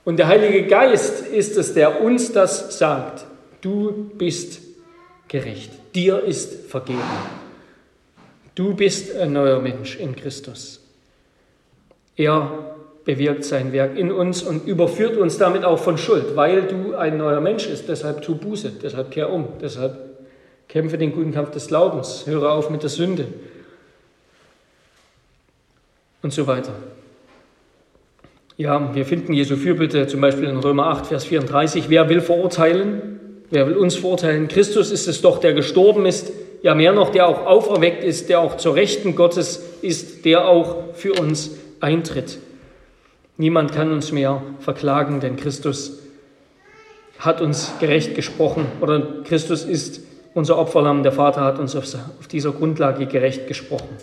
Und 0.04 0.18
der 0.18 0.28
Heilige 0.28 0.68
Geist 0.68 1.26
ist 1.26 1.58
es, 1.58 1.74
der 1.74 2.02
uns 2.02 2.34
das 2.34 2.78
sagt. 2.78 3.26
Du 3.62 4.12
bist 4.18 4.62
gerecht. 5.30 5.72
Dir 5.96 6.22
ist 6.22 6.70
vergeben. 6.70 7.00
Du 8.56 8.76
bist 8.76 9.16
ein 9.16 9.32
neuer 9.32 9.60
Mensch 9.60 9.98
in 9.98 10.16
Christus. 10.16 10.82
Er 12.18 12.76
bewirkt 13.06 13.46
sein 13.46 13.72
Werk 13.72 13.98
in 13.98 14.12
uns 14.12 14.44
und 14.44 14.68
überführt 14.68 15.18
uns 15.18 15.38
damit 15.38 15.64
auch 15.64 15.80
von 15.80 15.98
Schuld, 15.98 16.36
weil 16.36 16.64
du 16.64 16.96
ein 16.96 17.18
neuer 17.18 17.40
Mensch 17.40 17.68
bist. 17.68 17.88
Deshalb 17.88 18.22
tu 18.22 18.36
Buße, 18.36 18.74
deshalb 18.82 19.12
kehr 19.12 19.32
um, 19.32 19.48
deshalb 19.62 19.98
kämpfe 20.68 20.98
den 20.98 21.14
guten 21.14 21.32
Kampf 21.32 21.52
des 21.52 21.68
Glaubens, 21.68 22.26
höre 22.28 22.52
auf 22.52 22.70
mit 22.70 22.84
der 22.84 22.90
Sünde 22.90 23.28
und 26.24 26.34
so 26.34 26.48
weiter. 26.48 26.74
Ja, 28.58 28.94
wir 28.96 29.06
finden 29.06 29.34
Jesu 29.34 29.56
Fürbitte 29.56 30.08
zum 30.08 30.22
Beispiel 30.22 30.46
in 30.46 30.58
Römer 30.58 30.88
8, 30.88 31.08
Vers 31.08 31.26
34. 31.26 31.90
Wer 31.90 32.10
will 32.10 32.22
verurteilen? 32.22 33.20
Wer 33.50 33.68
will 33.68 33.78
uns 33.78 33.96
verurteilen? 33.96 34.48
Christus 34.48 34.92
ist 34.92 35.08
es 35.08 35.22
doch, 35.22 35.40
der 35.40 35.54
gestorben 35.54 36.06
ist, 36.06 36.32
ja 36.62 36.74
mehr 36.76 36.94
noch, 36.94 37.10
der 37.10 37.28
auch 37.28 37.46
auferweckt 37.46 38.04
ist, 38.04 38.30
der 38.30 38.40
auch 38.40 38.58
zur 38.58 38.76
Rechten 38.76 39.16
Gottes 39.16 39.62
ist, 39.82 40.26
der 40.26 40.48
auch 40.48 40.94
für 40.94 41.14
uns 41.14 41.52
eintritt. 41.82 42.40
Niemand 43.38 43.74
kann 43.74 43.92
uns 43.92 44.12
mehr 44.12 44.42
verklagen, 44.60 45.20
denn 45.20 45.36
Christus 45.36 46.00
hat 47.20 47.42
uns 47.42 47.74
gerecht 47.80 48.16
gesprochen 48.16 48.66
oder 48.82 49.24
Christus 49.24 49.64
ist 49.64 50.02
unser 50.34 50.58
Opferlamm. 50.58 51.04
Der 51.04 51.12
Vater 51.12 51.42
hat 51.42 51.60
uns 51.60 51.76
auf 51.76 52.28
dieser 52.32 52.52
Grundlage 52.52 53.08
gerecht 53.08 53.48
gesprochen. 53.48 53.98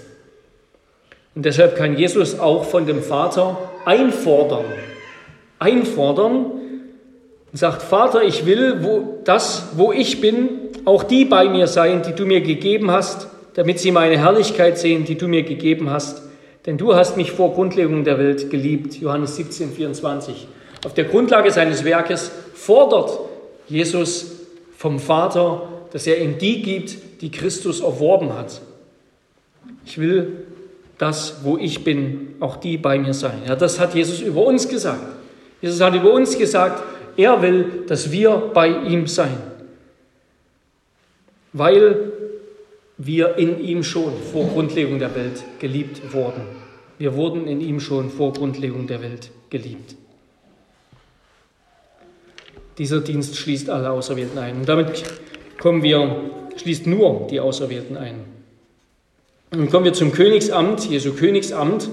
Und 1.35 1.45
deshalb 1.45 1.77
kann 1.77 1.97
Jesus 1.97 2.39
auch 2.39 2.65
von 2.65 2.87
dem 2.87 3.03
Vater 3.03 3.71
einfordern. 3.85 4.65
Einfordern 5.59 6.47
und 7.53 7.59
sagt, 7.59 7.83
Vater, 7.83 8.23
ich 8.23 8.47
will 8.47 8.83
wo 8.83 9.21
das, 9.25 9.69
wo 9.77 9.93
ich 9.93 10.21
bin, 10.21 10.49
auch 10.85 11.03
die 11.03 11.25
bei 11.25 11.49
mir 11.49 11.67
sein, 11.67 12.03
die 12.03 12.15
du 12.15 12.25
mir 12.25 12.41
gegeben 12.41 12.91
hast, 12.91 13.29
damit 13.55 13.79
sie 13.79 13.91
meine 13.91 14.19
Herrlichkeit 14.19 14.79
sehen, 14.79 15.05
die 15.05 15.17
du 15.17 15.29
mir 15.29 15.43
gegeben 15.43 15.91
hast. 15.91 16.23
Denn 16.67 16.79
du 16.79 16.95
hast 16.95 17.17
mich 17.17 17.33
vor 17.33 17.55
Grundlegung 17.55 18.05
der 18.05 18.19
Welt 18.19 18.51
geliebt. 18.51 18.95
Johannes 18.97 19.37
17, 19.37 19.73
24. 19.73 20.47
Auf 20.85 20.95
der 20.95 21.05
Grundlage 21.05 21.51
seines 21.51 21.85
Werkes 21.85 22.31
fordert 22.55 23.19
Jesus 23.69 24.33
vom 24.77 24.99
Vater, 24.99 25.69
dass 25.93 26.07
er 26.07 26.21
ihm 26.21 26.39
die 26.39 26.63
gibt, 26.63 26.97
die 27.21 27.31
Christus 27.31 27.81
erworben 27.81 28.35
hat. 28.35 28.61
Ich 29.85 29.99
will 29.99 30.45
dass 31.01 31.43
wo 31.45 31.57
ich 31.57 31.83
bin, 31.83 32.35
auch 32.41 32.57
die 32.57 32.77
bei 32.77 32.99
mir 32.99 33.15
sein. 33.15 33.41
Ja, 33.49 33.57
das 33.57 33.81
hat 33.81 33.95
Jesus 33.95 34.21
über 34.21 34.45
uns 34.45 34.69
gesagt. 34.69 35.01
Jesus 35.63 35.81
hat 35.81 35.95
über 35.95 36.13
uns 36.13 36.37
gesagt, 36.37 36.83
er 37.17 37.41
will, 37.41 37.85
dass 37.87 38.13
wir 38.13 38.51
bei 38.53 38.69
ihm 38.69 39.07
sein. 39.07 39.39
Weil 41.55 42.13
wir 42.99 43.39
in 43.39 43.59
ihm 43.65 43.83
schon 43.83 44.13
vor 44.31 44.49
Grundlegung 44.49 44.99
der 44.99 45.15
Welt 45.15 45.43
geliebt 45.59 46.13
wurden. 46.13 46.43
Wir 46.99 47.15
wurden 47.15 47.47
in 47.47 47.63
ihm 47.63 47.81
schon 47.81 48.11
vor 48.11 48.35
Grundlegung 48.35 48.87
der 48.87 49.01
Welt 49.01 49.31
geliebt. 49.49 49.97
Dieser 52.77 53.01
Dienst 53.01 53.39
schließt 53.39 53.71
alle 53.71 53.91
Auserwählten 53.91 54.39
ein. 54.39 54.57
Und 54.57 54.69
damit 54.69 55.03
kommen 55.59 55.83
wir, 55.83 56.15
schließt 56.57 56.87
nur 56.87 57.27
die 57.31 57.41
Auserwählten 57.41 57.97
ein. 57.97 58.40
Und 59.53 59.69
kommen 59.69 59.85
wir 59.85 59.93
zum 59.93 60.13
Königsamt, 60.13 60.89
Jesu 60.89 61.13
Königsamt. 61.13 61.89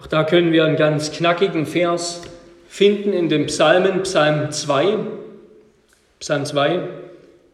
Auch 0.00 0.06
da 0.06 0.24
können 0.24 0.50
wir 0.50 0.64
einen 0.64 0.76
ganz 0.76 1.12
knackigen 1.12 1.66
Vers 1.66 2.22
finden 2.68 3.12
in 3.12 3.28
dem 3.28 3.46
Psalmen, 3.46 4.02
Psalm 4.02 4.50
2, 4.50 4.96
Psalm 6.20 6.46
2, 6.46 6.80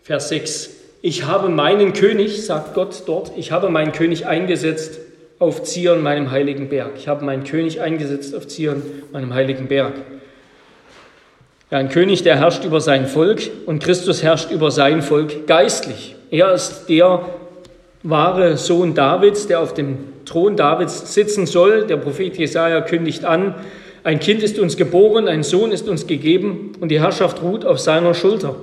Vers 0.04 0.28
6. 0.28 0.70
Ich 1.02 1.26
habe 1.26 1.48
meinen 1.48 1.92
König, 1.92 2.46
sagt 2.46 2.74
Gott 2.74 3.02
dort, 3.06 3.32
ich 3.36 3.50
habe 3.50 3.68
meinen 3.68 3.90
König 3.90 4.26
eingesetzt 4.26 5.00
auf 5.40 5.64
Zion, 5.64 6.00
meinem 6.04 6.30
heiligen 6.30 6.68
Berg. 6.68 6.92
Ich 6.98 7.08
habe 7.08 7.24
meinen 7.24 7.42
König 7.42 7.80
eingesetzt 7.80 8.32
auf 8.32 8.46
Zion, 8.46 8.80
meinem 9.10 9.34
heiligen 9.34 9.66
Berg. 9.66 9.94
Ja, 11.72 11.78
ein 11.78 11.88
König, 11.88 12.22
der 12.22 12.36
herrscht 12.36 12.64
über 12.64 12.80
sein 12.80 13.08
Volk 13.08 13.40
und 13.66 13.82
Christus 13.82 14.22
herrscht 14.22 14.52
über 14.52 14.70
sein 14.70 15.02
Volk 15.02 15.48
geistlich. 15.48 16.14
Er 16.30 16.52
ist 16.52 16.86
der 16.88 17.28
wahre 18.02 18.56
Sohn 18.56 18.94
Davids, 18.94 19.46
der 19.46 19.60
auf 19.60 19.74
dem 19.74 19.98
Thron 20.24 20.56
Davids 20.56 21.14
sitzen 21.14 21.46
soll. 21.46 21.86
Der 21.86 21.96
Prophet 21.96 22.36
Jesaja 22.36 22.80
kündigt 22.80 23.24
an, 23.24 23.54
ein 24.04 24.20
Kind 24.20 24.42
ist 24.42 24.58
uns 24.58 24.76
geboren, 24.76 25.28
ein 25.28 25.42
Sohn 25.42 25.72
ist 25.72 25.88
uns 25.88 26.06
gegeben 26.06 26.72
und 26.80 26.88
die 26.90 27.00
Herrschaft 27.00 27.42
ruht 27.42 27.64
auf 27.64 27.78
seiner 27.78 28.14
Schulter. 28.14 28.56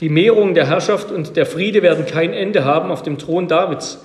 Die 0.00 0.08
Mehrung 0.08 0.54
der 0.54 0.68
Herrschaft 0.68 1.10
und 1.10 1.36
der 1.36 1.46
Friede 1.46 1.82
werden 1.82 2.06
kein 2.06 2.32
Ende 2.32 2.64
haben 2.64 2.90
auf 2.90 3.02
dem 3.02 3.18
Thron 3.18 3.48
Davids 3.48 3.98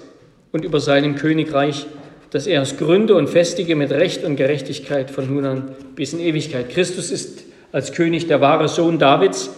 und 0.52 0.66
über 0.66 0.80
seinem 0.80 1.16
Königreich, 1.16 1.86
dass 2.32 2.48
er 2.48 2.64
es 2.64 2.78
gründe 2.78 3.14
und 3.16 3.30
festige 3.30 3.76
mit 3.76 3.92
Recht 3.92 4.24
und 4.24 4.36
Gerechtigkeit 4.36 5.12
von 5.12 5.32
nun 5.32 5.46
an 5.46 5.76
bis 5.96 6.14
in 6.14 6.20
Ewigkeit. 6.20 6.70
Christus 6.70 7.12
ist 7.12 7.44
als 7.72 7.92
König 7.92 8.28
der 8.28 8.42
wahre 8.42 8.68
Sohn 8.68 8.98
Davids. 8.98 9.52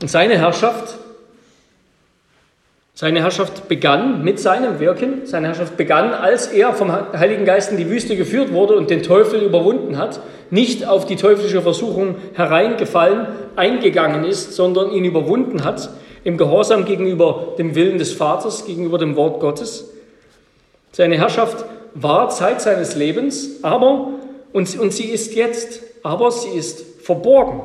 Und 0.00 0.08
seine 0.08 0.38
Herrschaft, 0.38 0.96
seine 2.96 3.22
Herrschaft 3.22 3.66
begann 3.68 4.22
mit 4.22 4.38
seinem 4.38 4.78
Wirken. 4.78 5.26
Seine 5.26 5.48
Herrschaft 5.48 5.76
begann, 5.76 6.12
als 6.14 6.46
er 6.46 6.72
vom 6.72 6.92
Heiligen 6.92 7.44
Geist 7.44 7.72
in 7.72 7.76
die 7.76 7.90
Wüste 7.90 8.16
geführt 8.16 8.52
wurde 8.52 8.76
und 8.76 8.88
den 8.88 9.02
Teufel 9.02 9.42
überwunden 9.42 9.98
hat, 9.98 10.20
nicht 10.50 10.86
auf 10.86 11.04
die 11.04 11.16
teuflische 11.16 11.60
Versuchung 11.60 12.14
hereingefallen, 12.34 13.26
eingegangen 13.56 14.24
ist, 14.24 14.52
sondern 14.52 14.92
ihn 14.92 15.04
überwunden 15.04 15.64
hat 15.64 15.90
im 16.22 16.36
Gehorsam 16.36 16.84
gegenüber 16.84 17.54
dem 17.58 17.74
Willen 17.74 17.98
des 17.98 18.12
Vaters, 18.12 18.64
gegenüber 18.64 18.96
dem 18.96 19.16
Wort 19.16 19.40
Gottes. 19.40 19.90
Seine 20.92 21.16
Herrschaft 21.16 21.64
war 21.94 22.30
Zeit 22.30 22.60
seines 22.60 22.94
Lebens, 22.94 23.62
aber, 23.62 24.10
und, 24.52 24.78
und 24.78 24.92
sie 24.92 25.06
ist 25.06 25.34
jetzt, 25.34 25.82
aber 26.04 26.30
sie 26.30 26.56
ist 26.56 27.02
verborgen. 27.04 27.60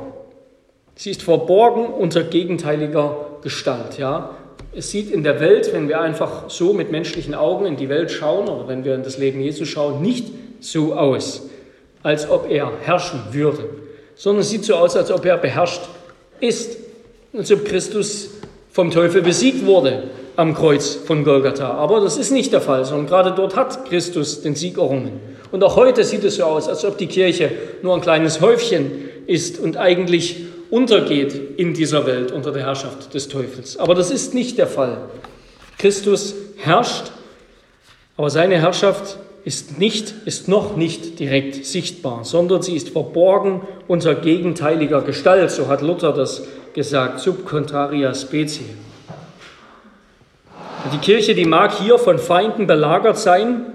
Sie 0.96 1.12
ist 1.12 1.22
verborgen 1.22 1.86
unter 1.86 2.24
gegenteiliger 2.24 3.16
Gestalt. 3.44 4.00
Ja? 4.00 4.32
Es 4.80 4.92
sieht 4.92 5.12
in 5.12 5.24
der 5.24 5.42
Welt, 5.42 5.74
wenn 5.74 5.90
wir 5.90 6.00
einfach 6.00 6.50
so 6.50 6.72
mit 6.72 6.90
menschlichen 6.90 7.36
Augen 7.36 7.66
in 7.66 7.76
die 7.76 7.90
Welt 7.90 8.12
schauen 8.12 8.48
oder 8.48 8.70
wenn 8.70 8.86
wir 8.86 8.96
in 8.96 9.04
das 9.04 9.18
Leben 9.18 9.42
Jesu 9.42 9.66
schauen, 9.66 10.02
nicht 10.02 10.28
so 10.62 10.94
aus, 10.94 11.50
als 12.02 12.30
ob 12.30 12.50
er 12.50 12.72
herrschen 12.84 13.20
würde, 13.32 13.66
sondern 14.16 14.40
es 14.40 14.52
sieht 14.52 14.64
so 14.64 14.76
aus, 14.76 14.96
als 14.96 15.12
ob 15.12 15.26
er 15.26 15.36
beherrscht 15.38 15.82
ist, 16.40 16.78
als 17.34 17.52
ob 17.52 17.66
Christus 17.66 18.30
vom 18.72 18.90
Teufel 18.90 19.22
besiegt 19.22 19.66
wurde 19.66 20.04
am 20.38 20.54
Kreuz 20.54 20.94
von 20.96 21.26
Golgatha. 21.26 21.72
Aber 21.72 22.00
das 22.00 22.16
ist 22.16 22.32
nicht 22.32 22.54
der 22.54 22.62
Fall, 22.62 22.86
sondern 22.86 23.08
gerade 23.08 23.34
dort 23.36 23.58
hat 23.58 23.84
Christus 23.84 24.44
den 24.44 24.56
Sieg 24.56 24.78
errungen. 24.78 25.20
Und 25.52 25.62
auch 25.62 25.76
heute 25.76 26.06
sieht 26.06 26.24
es 26.24 26.38
so 26.38 26.46
aus, 26.46 26.70
als 26.70 26.86
ob 26.86 26.98
die 26.98 27.08
Kirche 27.08 27.52
nur 27.82 27.96
ein 27.96 28.02
kleines 28.02 28.40
Häufchen 28.40 29.10
ist 29.28 29.60
und 29.60 29.76
eigentlich 29.76 30.38
untergeht 30.70 31.58
in 31.58 31.74
dieser 31.74 32.06
Welt 32.06 32.32
unter 32.32 32.52
der 32.52 32.64
Herrschaft 32.64 33.14
des 33.14 33.28
Teufels. 33.28 33.78
Aber 33.78 33.96
das 33.96 34.12
ist 34.12 34.34
nicht 34.34 34.58
der 34.58 34.68
Fall. 34.68 34.98
Christus 35.78 36.36
herrscht, 36.58 37.12
aber 38.18 38.30
seine 38.30 38.60
Herrschaft 38.60 39.18
ist, 39.46 39.80
nicht, 39.80 40.14
ist 40.26 40.48
noch 40.48 40.76
nicht 40.76 41.20
direkt 41.20 41.66
sichtbar, 41.66 42.24
sondern 42.26 42.62
sie 42.62 42.76
ist 42.76 42.90
verborgen 42.90 43.62
unter 43.88 44.14
gegenteiliger 44.14 45.02
Gestalt, 45.02 45.52
so 45.52 45.68
hat 45.68 45.82
Luther 45.82 46.12
das 46.14 46.44
gesagt, 46.74 47.20
sub 47.20 47.46
contraria 47.46 48.14
specie. 48.14 48.66
Die 50.94 50.98
Kirche, 50.98 51.34
die 51.34 51.46
mag 51.46 51.74
hier 51.80 51.98
von 51.98 52.20
Feinden 52.20 52.68
belagert 52.68 53.18
sein, 53.18 53.66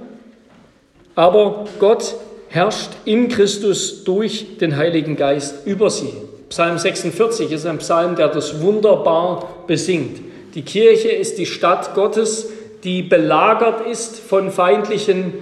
aber 1.15 1.65
Gott 1.79 2.15
herrscht 2.49 2.91
in 3.05 3.29
Christus 3.29 4.05
durch 4.05 4.59
den 4.59 4.77
Heiligen 4.77 5.17
Geist 5.17 5.67
über 5.67 5.91
sie. 5.91 6.13
Psalm 6.49 6.79
46 6.79 7.51
ist 7.53 7.67
ein 7.67 7.79
Psalm, 7.79 8.17
der 8.17 8.29
das 8.29 8.61
wunderbar 8.61 9.65
besingt. 9.67 10.21
Die 10.55 10.63
Kirche 10.63 11.09
ist 11.09 11.39
die 11.39 11.47
Stadt 11.47 11.95
Gottes, 11.95 12.51
die 12.85 13.03
belagert 13.03 13.87
ist 13.87 14.19
von 14.21 14.51
feindlichen 14.51 15.35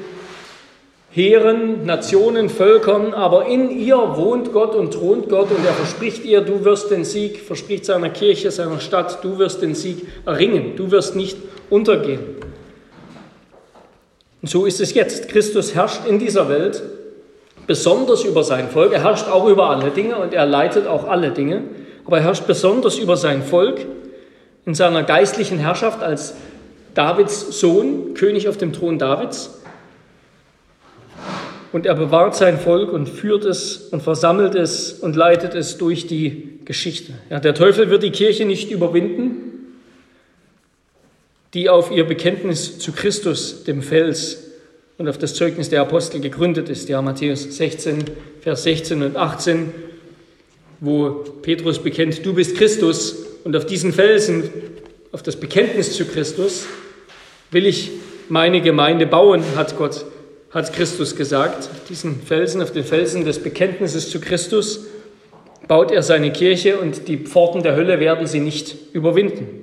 Heeren, 1.10 1.84
Nationen, 1.84 2.48
Völkern, 2.48 3.12
aber 3.12 3.46
in 3.46 3.68
ihr 3.68 4.16
wohnt 4.16 4.52
Gott 4.52 4.74
und 4.74 4.94
thront 4.94 5.28
Gott 5.28 5.50
und 5.50 5.62
er 5.66 5.74
verspricht 5.74 6.24
ihr, 6.24 6.40
du 6.40 6.64
wirst 6.64 6.90
den 6.90 7.04
Sieg, 7.04 7.40
verspricht 7.40 7.84
seiner 7.84 8.08
Kirche, 8.08 8.50
seiner 8.50 8.80
Stadt, 8.80 9.22
du 9.22 9.38
wirst 9.38 9.60
den 9.60 9.74
Sieg 9.74 10.06
erringen, 10.24 10.74
du 10.76 10.90
wirst 10.90 11.14
nicht 11.14 11.36
untergehen. 11.68 12.20
Und 14.40 14.48
so 14.48 14.64
ist 14.64 14.80
es 14.80 14.94
jetzt. 14.94 15.28
Christus 15.28 15.74
herrscht 15.74 16.06
in 16.08 16.18
dieser 16.18 16.48
Welt 16.48 16.82
besonders 17.66 18.24
über 18.24 18.44
sein 18.44 18.68
Volk. 18.68 18.92
Er 18.92 19.02
herrscht 19.02 19.28
auch 19.28 19.48
über 19.48 19.70
alle 19.70 19.90
Dinge 19.90 20.16
und 20.16 20.34
er 20.34 20.46
leitet 20.46 20.86
auch 20.86 21.08
alle 21.08 21.30
Dinge, 21.30 21.62
aber 22.04 22.18
er 22.18 22.24
herrscht 22.24 22.46
besonders 22.46 22.98
über 22.98 23.16
sein 23.16 23.42
Volk 23.42 23.86
in 24.66 24.74
seiner 24.74 25.02
geistlichen 25.02 25.58
Herrschaft 25.58 26.02
als 26.02 26.34
Davids 26.94 27.58
Sohn, 27.58 28.14
König 28.14 28.48
auf 28.48 28.56
dem 28.56 28.72
Thron 28.72 28.98
Davids 28.98 29.62
und 31.72 31.86
er 31.86 31.94
bewahrt 31.94 32.36
sein 32.36 32.58
Volk 32.58 32.92
und 32.92 33.08
führt 33.08 33.44
es 33.44 33.88
und 33.90 34.02
versammelt 34.02 34.54
es 34.54 34.92
und 34.92 35.16
leitet 35.16 35.54
es 35.54 35.78
durch 35.78 36.06
die 36.06 36.60
Geschichte. 36.64 37.14
Ja, 37.30 37.40
der 37.40 37.54
Teufel 37.54 37.90
wird 37.90 38.02
die 38.02 38.10
Kirche 38.10 38.44
nicht 38.44 38.70
überwinden, 38.70 39.78
die 41.54 41.68
auf 41.68 41.90
ihr 41.90 42.06
Bekenntnis 42.06 42.78
zu 42.78 42.92
Christus, 42.92 43.64
dem 43.64 43.82
Fels 43.82 44.41
und 45.02 45.08
auf 45.08 45.18
das 45.18 45.34
Zeugnis 45.34 45.68
der 45.68 45.80
Apostel 45.80 46.20
gegründet 46.20 46.68
ist. 46.68 46.88
Ja, 46.88 47.02
Matthäus 47.02 47.42
16, 47.56 48.04
Vers 48.40 48.62
16 48.62 49.02
und 49.02 49.16
18, 49.16 49.74
wo 50.78 51.10
Petrus 51.42 51.80
bekennt, 51.80 52.24
du 52.24 52.32
bist 52.32 52.56
Christus 52.56 53.16
und 53.42 53.56
auf 53.56 53.66
diesen 53.66 53.92
Felsen, 53.92 54.48
auf 55.10 55.24
das 55.24 55.34
Bekenntnis 55.34 55.96
zu 55.96 56.04
Christus, 56.04 56.66
will 57.50 57.66
ich 57.66 57.90
meine 58.28 58.60
Gemeinde 58.60 59.08
bauen, 59.08 59.42
hat 59.56 59.76
Gott 59.76 60.04
hat 60.52 60.72
Christus 60.72 61.16
gesagt. 61.16 61.68
Auf 61.68 61.88
diesen 61.88 62.22
Felsen, 62.22 62.62
auf 62.62 62.70
den 62.70 62.84
Felsen 62.84 63.24
des 63.24 63.40
Bekenntnisses 63.40 64.08
zu 64.08 64.20
Christus, 64.20 64.86
baut 65.66 65.90
er 65.90 66.04
seine 66.04 66.32
Kirche 66.32 66.78
und 66.78 67.08
die 67.08 67.16
Pforten 67.16 67.64
der 67.64 67.74
Hölle 67.74 67.98
werden 67.98 68.28
sie 68.28 68.38
nicht 68.38 68.76
überwinden. 68.92 69.61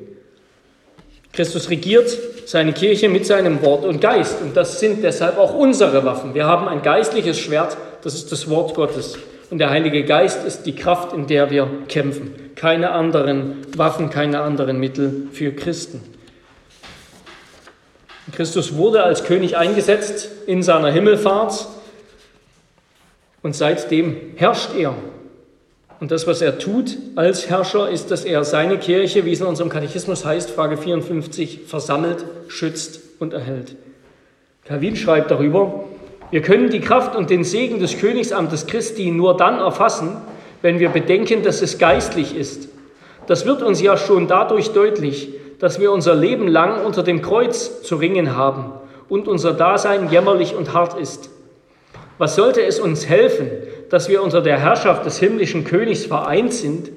Christus 1.31 1.69
regiert 1.69 2.09
seine 2.47 2.73
Kirche 2.73 3.09
mit 3.09 3.25
seinem 3.25 3.61
Wort 3.61 3.85
und 3.85 4.01
Geist 4.01 4.41
und 4.41 4.57
das 4.57 4.79
sind 4.79 5.03
deshalb 5.03 5.37
auch 5.37 5.53
unsere 5.53 6.03
Waffen. 6.03 6.33
Wir 6.33 6.45
haben 6.45 6.67
ein 6.67 6.81
geistliches 6.81 7.39
Schwert, 7.39 7.77
das 8.01 8.15
ist 8.15 8.31
das 8.31 8.49
Wort 8.49 8.73
Gottes. 8.75 9.17
Und 9.49 9.57
der 9.57 9.69
Heilige 9.69 10.03
Geist 10.03 10.45
ist 10.45 10.63
die 10.63 10.75
Kraft, 10.75 11.13
in 11.13 11.25
der 11.25 11.49
wir 11.49 11.67
kämpfen. 11.87 12.51
Keine 12.55 12.91
anderen 12.91 13.65
Waffen, 13.75 14.09
keine 14.09 14.41
anderen 14.41 14.79
Mittel 14.79 15.27
für 15.31 15.51
Christen. 15.51 16.01
Christus 18.31 18.75
wurde 18.75 19.03
als 19.03 19.23
König 19.23 19.57
eingesetzt 19.57 20.29
in 20.45 20.61
seiner 20.61 20.91
Himmelfahrt 20.91 21.67
und 23.41 23.55
seitdem 23.55 24.17
herrscht 24.35 24.75
er. 24.77 24.93
Und 25.99 26.11
das, 26.11 26.27
was 26.27 26.41
er 26.41 26.59
tut 26.59 26.97
als 27.15 27.49
Herrscher, 27.49 27.89
ist, 27.89 28.09
dass 28.09 28.23
er 28.23 28.43
seine 28.45 28.77
Kirche, 28.77 29.25
wie 29.25 29.33
es 29.33 29.41
in 29.41 29.47
unserem 29.47 29.69
Katechismus 29.69 30.23
heißt, 30.23 30.49
Frage 30.49 30.77
54, 30.77 31.61
versammelt, 31.67 32.23
schützt 32.47 33.01
und 33.19 33.33
erhält. 33.33 33.75
Calvin 34.63 34.95
schreibt 34.95 35.29
darüber, 35.29 35.83
wir 36.31 36.41
können 36.41 36.69
die 36.69 36.79
Kraft 36.79 37.15
und 37.15 37.29
den 37.29 37.43
Segen 37.43 37.79
des 37.79 37.97
Königsamtes 37.97 38.67
Christi 38.67 39.11
nur 39.11 39.35
dann 39.35 39.59
erfassen, 39.59 40.17
wenn 40.61 40.79
wir 40.79 40.89
bedenken, 40.89 41.43
dass 41.43 41.61
es 41.61 41.77
geistlich 41.79 42.35
ist. 42.35 42.69
Das 43.27 43.45
wird 43.45 43.61
uns 43.61 43.81
ja 43.81 43.97
schon 43.97 44.27
dadurch 44.27 44.71
deutlich, 44.71 45.29
dass 45.59 45.79
wir 45.79 45.91
unser 45.91 46.15
Leben 46.15 46.47
lang 46.47 46.85
unter 46.85 47.03
dem 47.03 47.21
Kreuz 47.21 47.81
zu 47.81 47.97
ringen 47.97 48.35
haben 48.35 48.71
und 49.09 49.27
unser 49.27 49.53
Dasein 49.53 50.09
jämmerlich 50.09 50.55
und 50.55 50.73
hart 50.73 50.99
ist. 50.99 51.29
Was 52.17 52.35
sollte 52.35 52.61
es 52.61 52.79
uns 52.79 53.07
helfen, 53.07 53.49
dass 53.89 54.09
wir 54.09 54.21
unter 54.21 54.41
der 54.41 54.59
Herrschaft 54.59 55.05
des 55.05 55.19
himmlischen 55.19 55.63
Königs 55.63 56.05
vereint 56.05 56.53
sind, 56.53 56.91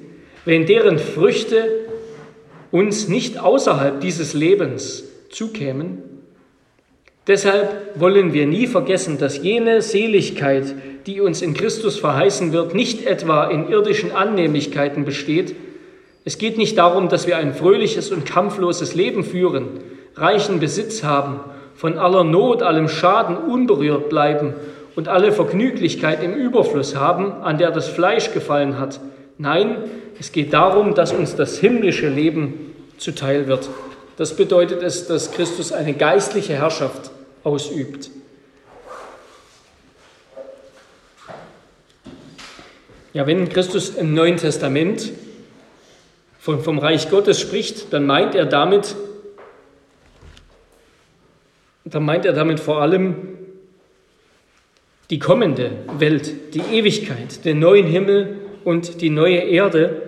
wenn 0.45 0.65
deren 0.65 0.99
Früchte 0.99 1.67
uns 2.71 3.07
nicht 3.07 3.39
außerhalb 3.39 3.99
dieses 4.01 4.33
Lebens 4.33 5.03
zukämen? 5.29 6.03
Deshalb 7.27 7.99
wollen 7.99 8.33
wir 8.33 8.45
nie 8.45 8.67
vergessen, 8.67 9.17
dass 9.17 9.41
jene 9.41 9.81
Seligkeit, 9.81 10.75
die 11.07 11.21
uns 11.21 11.41
in 11.41 11.53
Christus 11.53 11.97
verheißen 11.97 12.51
wird, 12.51 12.75
nicht 12.75 13.05
etwa 13.05 13.45
in 13.45 13.69
irdischen 13.69 14.11
Annehmlichkeiten 14.11 15.05
besteht. 15.05 15.55
Es 16.25 16.37
geht 16.37 16.57
nicht 16.57 16.77
darum, 16.77 17.07
dass 17.07 17.25
wir 17.25 17.37
ein 17.37 17.53
fröhliches 17.53 18.11
und 18.11 18.25
kampfloses 18.25 18.93
Leben 18.93 19.23
führen, 19.23 19.67
reichen 20.15 20.59
Besitz 20.59 21.03
haben, 21.03 21.39
von 21.75 21.97
aller 21.97 22.25
Not, 22.25 22.61
allem 22.61 22.89
Schaden 22.89 23.37
unberührt 23.37 24.09
bleiben 24.09 24.53
und 24.95 25.07
alle 25.07 25.31
Vergnüglichkeit 25.31 26.23
im 26.23 26.33
Überfluss 26.33 26.95
haben, 26.95 27.31
an 27.31 27.57
der 27.57 27.71
das 27.71 27.87
Fleisch 27.87 28.31
gefallen 28.33 28.79
hat. 28.79 28.99
Nein, 29.37 29.77
es 30.19 30.31
geht 30.31 30.53
darum, 30.53 30.93
dass 30.93 31.11
uns 31.11 31.35
das 31.35 31.57
himmlische 31.57 32.07
Leben 32.07 32.73
zuteil 32.97 33.47
wird. 33.47 33.69
Das 34.17 34.35
bedeutet 34.35 34.83
es, 34.83 35.07
dass 35.07 35.31
Christus 35.31 35.71
eine 35.71 35.93
geistliche 35.93 36.53
Herrschaft 36.53 37.11
ausübt. 37.43 38.11
Ja, 43.13 43.27
wenn 43.27 43.49
Christus 43.49 43.89
im 43.89 44.13
Neuen 44.13 44.37
Testament 44.37 45.11
von, 46.39 46.63
vom 46.63 46.79
Reich 46.79 47.09
Gottes 47.09 47.39
spricht, 47.39 47.93
dann 47.93 48.05
meint 48.05 48.33
er 48.33 48.45
damit, 48.45 48.95
dann 51.85 52.03
meint 52.03 52.25
er 52.25 52.33
damit 52.33 52.59
vor 52.59 52.81
allem 52.81 53.32
die 55.13 55.19
kommende 55.19 55.69
Welt, 55.99 56.55
die 56.55 56.75
Ewigkeit, 56.75 57.45
den 57.45 57.59
neuen 57.59 57.85
Himmel 57.85 58.35
und 58.63 58.99
die 58.99 59.11
neue 59.11 59.37
Erde, 59.37 60.01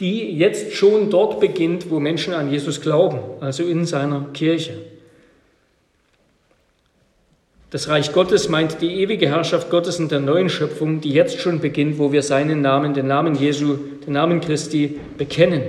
die 0.00 0.36
jetzt 0.36 0.74
schon 0.74 1.08
dort 1.08 1.40
beginnt, 1.40 1.90
wo 1.90 1.98
Menschen 1.98 2.34
an 2.34 2.50
Jesus 2.50 2.82
glauben, 2.82 3.20
also 3.40 3.64
in 3.64 3.86
seiner 3.86 4.26
Kirche. 4.34 4.74
Das 7.70 7.88
Reich 7.88 8.12
Gottes 8.12 8.50
meint 8.50 8.82
die 8.82 9.00
ewige 9.00 9.28
Herrschaft 9.28 9.70
Gottes 9.70 9.98
in 9.98 10.10
der 10.10 10.20
neuen 10.20 10.50
Schöpfung, 10.50 11.00
die 11.00 11.12
jetzt 11.12 11.40
schon 11.40 11.60
beginnt, 11.60 11.96
wo 11.98 12.12
wir 12.12 12.22
seinen 12.22 12.60
Namen, 12.60 12.92
den 12.92 13.06
Namen 13.06 13.36
Jesu, 13.36 13.78
den 14.06 14.12
Namen 14.12 14.42
Christi 14.42 15.00
bekennen. 15.16 15.62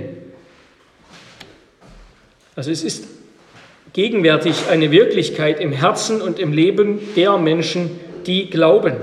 Also 2.54 2.70
es 2.70 2.84
ist 2.84 3.06
gegenwärtig 3.94 4.68
eine 4.70 4.90
Wirklichkeit 4.90 5.60
im 5.60 5.72
Herzen 5.72 6.20
und 6.20 6.38
im 6.38 6.52
Leben 6.52 6.98
der 7.16 7.38
Menschen, 7.38 7.88
die 8.26 8.50
glauben. 8.50 8.94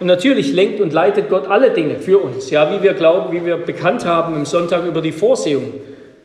Und 0.00 0.06
natürlich 0.06 0.52
lenkt 0.52 0.80
und 0.80 0.92
leitet 0.92 1.28
Gott 1.28 1.46
alle 1.46 1.70
Dinge 1.70 1.96
für 1.96 2.18
uns, 2.18 2.50
ja, 2.50 2.72
wie 2.72 2.82
wir 2.82 2.94
glauben, 2.94 3.32
wie 3.32 3.44
wir 3.44 3.56
bekannt 3.56 4.04
haben 4.04 4.34
im 4.34 4.44
Sonntag 4.44 4.84
über 4.84 5.00
die 5.00 5.12
Vorsehung. 5.12 5.72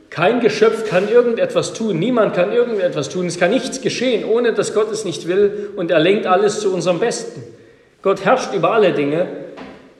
Kein 0.09 0.39
Geschöpf 0.39 0.89
kann 0.89 1.07
irgendetwas 1.07 1.73
tun, 1.73 1.99
niemand 1.99 2.33
kann 2.33 2.51
irgendetwas 2.51 3.09
tun, 3.09 3.27
es 3.27 3.39
kann 3.39 3.51
nichts 3.51 3.81
geschehen, 3.81 4.25
ohne 4.25 4.53
dass 4.53 4.73
Gott 4.73 4.91
es 4.91 5.05
nicht 5.05 5.27
will 5.27 5.69
und 5.75 5.91
er 5.91 5.99
lenkt 5.99 6.25
alles 6.25 6.61
zu 6.61 6.73
unserem 6.73 6.99
Besten. 6.99 7.43
Gott 8.01 8.25
herrscht 8.25 8.53
über 8.55 8.71
alle 8.71 8.91
Dinge, 8.91 9.27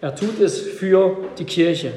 er 0.02 0.16
tut 0.16 0.42
es 0.42 0.60
für 0.60 1.18
die 1.38 1.44
Kirche. 1.44 1.92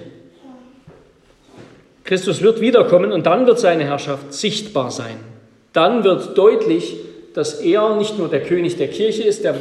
Christus 2.04 2.42
wird 2.42 2.60
wiederkommen 2.60 3.12
und 3.12 3.26
dann 3.26 3.46
wird 3.46 3.58
seine 3.58 3.84
Herrschaft 3.84 4.34
sichtbar 4.34 4.90
sein. 4.90 5.16
Dann 5.72 6.04
wird 6.04 6.36
deutlich, 6.36 6.96
dass 7.32 7.60
er 7.60 7.96
nicht 7.96 8.18
nur 8.18 8.28
der 8.28 8.42
König 8.42 8.76
der 8.76 8.88
Kirche 8.88 9.22
ist, 9.22 9.44
der 9.44 9.54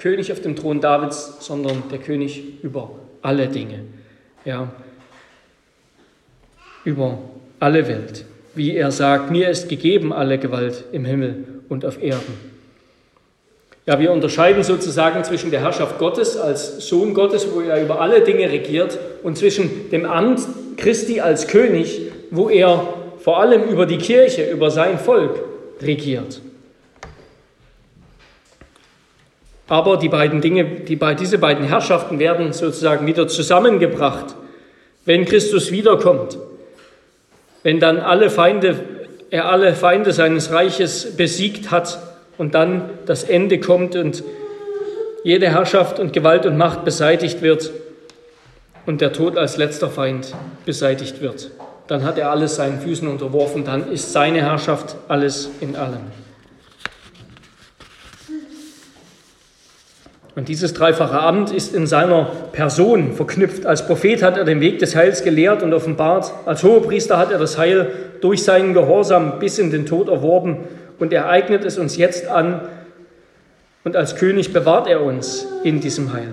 König 0.00 0.32
auf 0.32 0.40
dem 0.40 0.56
Thron 0.56 0.80
Davids, 0.80 1.36
sondern 1.40 1.84
der 1.90 1.98
König 1.98 2.62
über 2.62 2.90
alle 3.20 3.48
Dinge. 3.48 3.80
Ja, 4.44 4.68
über 6.84 7.18
alle 7.58 7.86
Welt. 7.86 8.24
Wie 8.54 8.74
er 8.74 8.90
sagt, 8.90 9.30
mir 9.30 9.50
ist 9.50 9.68
gegeben 9.68 10.12
alle 10.12 10.38
Gewalt 10.38 10.84
im 10.92 11.04
Himmel 11.04 11.44
und 11.68 11.84
auf 11.84 12.02
Erden. 12.02 12.50
Ja, 13.84 14.00
wir 14.00 14.12
unterscheiden 14.12 14.62
sozusagen 14.62 15.22
zwischen 15.24 15.50
der 15.50 15.60
Herrschaft 15.60 15.98
Gottes 15.98 16.36
als 16.36 16.88
Sohn 16.88 17.12
Gottes, 17.12 17.46
wo 17.52 17.60
er 17.60 17.82
über 17.82 18.00
alle 18.00 18.22
Dinge 18.22 18.50
regiert, 18.50 18.98
und 19.22 19.36
zwischen 19.36 19.90
dem 19.90 20.06
Amt 20.06 20.40
Christi 20.78 21.20
als 21.20 21.46
König, 21.46 22.00
wo 22.30 22.48
er 22.48 22.94
vor 23.18 23.40
allem 23.40 23.64
über 23.64 23.84
die 23.84 23.98
Kirche, 23.98 24.50
über 24.50 24.70
sein 24.70 24.98
Volk 24.98 25.42
regiert. 25.82 26.40
Aber 29.70 29.98
die 29.98 30.08
beiden 30.08 30.40
Dinge, 30.40 30.64
die, 30.64 30.98
diese 31.16 31.38
beiden 31.38 31.64
Herrschaften 31.64 32.18
werden 32.18 32.52
sozusagen 32.52 33.06
wieder 33.06 33.28
zusammengebracht, 33.28 34.34
wenn 35.04 35.24
Christus 35.24 35.70
wiederkommt. 35.70 36.36
Wenn 37.62 37.78
dann 37.78 38.00
alle 38.00 38.30
Feinde, 38.30 38.80
er 39.30 39.48
alle 39.48 39.74
Feinde 39.74 40.10
seines 40.10 40.50
Reiches 40.50 41.16
besiegt 41.16 41.70
hat 41.70 42.00
und 42.36 42.56
dann 42.56 42.90
das 43.06 43.22
Ende 43.22 43.60
kommt 43.60 43.94
und 43.94 44.24
jede 45.22 45.50
Herrschaft 45.50 46.00
und 46.00 46.12
Gewalt 46.12 46.46
und 46.46 46.56
Macht 46.56 46.84
beseitigt 46.84 47.40
wird 47.40 47.70
und 48.86 49.00
der 49.00 49.12
Tod 49.12 49.38
als 49.38 49.56
letzter 49.56 49.88
Feind 49.88 50.34
beseitigt 50.66 51.22
wird. 51.22 51.52
Dann 51.86 52.02
hat 52.02 52.18
er 52.18 52.32
alles 52.32 52.56
seinen 52.56 52.80
Füßen 52.80 53.06
unterworfen, 53.06 53.64
dann 53.64 53.92
ist 53.92 54.12
seine 54.12 54.40
Herrschaft 54.40 54.96
alles 55.06 55.48
in 55.60 55.76
allem. 55.76 56.00
Und 60.40 60.48
dieses 60.48 60.72
dreifache 60.72 61.20
Amt 61.20 61.52
ist 61.52 61.74
in 61.74 61.86
seiner 61.86 62.24
Person 62.52 63.12
verknüpft. 63.12 63.66
Als 63.66 63.86
Prophet 63.86 64.22
hat 64.22 64.38
er 64.38 64.44
den 64.44 64.62
Weg 64.62 64.78
des 64.78 64.96
Heils 64.96 65.22
gelehrt 65.22 65.62
und 65.62 65.74
offenbart. 65.74 66.32
Als 66.46 66.62
Hohepriester 66.62 67.18
hat 67.18 67.30
er 67.30 67.38
das 67.38 67.58
Heil 67.58 67.88
durch 68.22 68.42
seinen 68.42 68.72
Gehorsam 68.72 69.38
bis 69.38 69.58
in 69.58 69.70
den 69.70 69.84
Tod 69.84 70.08
erworben 70.08 70.60
und 70.98 71.12
er 71.12 71.28
eignet 71.28 71.66
es 71.66 71.76
uns 71.76 71.98
jetzt 71.98 72.26
an. 72.26 72.62
Und 73.84 73.96
als 73.96 74.16
König 74.16 74.54
bewahrt 74.54 74.86
er 74.88 75.02
uns 75.02 75.46
in 75.62 75.82
diesem 75.82 76.14
Heil. 76.14 76.32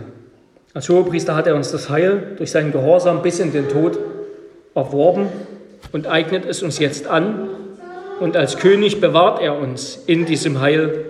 Als 0.73 0.87
Hohepriester 0.87 1.35
hat 1.35 1.45
er 1.45 1.55
uns 1.55 1.73
das 1.73 1.89
Heil 1.89 2.27
durch 2.37 2.51
seinen 2.51 2.71
Gehorsam 2.71 3.21
bis 3.21 3.41
in 3.41 3.51
den 3.51 3.67
Tod 3.67 3.99
erworben 4.73 5.27
und 5.91 6.07
eignet 6.07 6.45
es 6.45 6.63
uns 6.63 6.79
jetzt 6.79 7.07
an. 7.07 7.49
Und 8.21 8.37
als 8.37 8.57
König 8.57 9.01
bewahrt 9.01 9.41
er 9.41 9.59
uns 9.59 10.01
in 10.07 10.25
diesem 10.25 10.61
Heil 10.61 11.03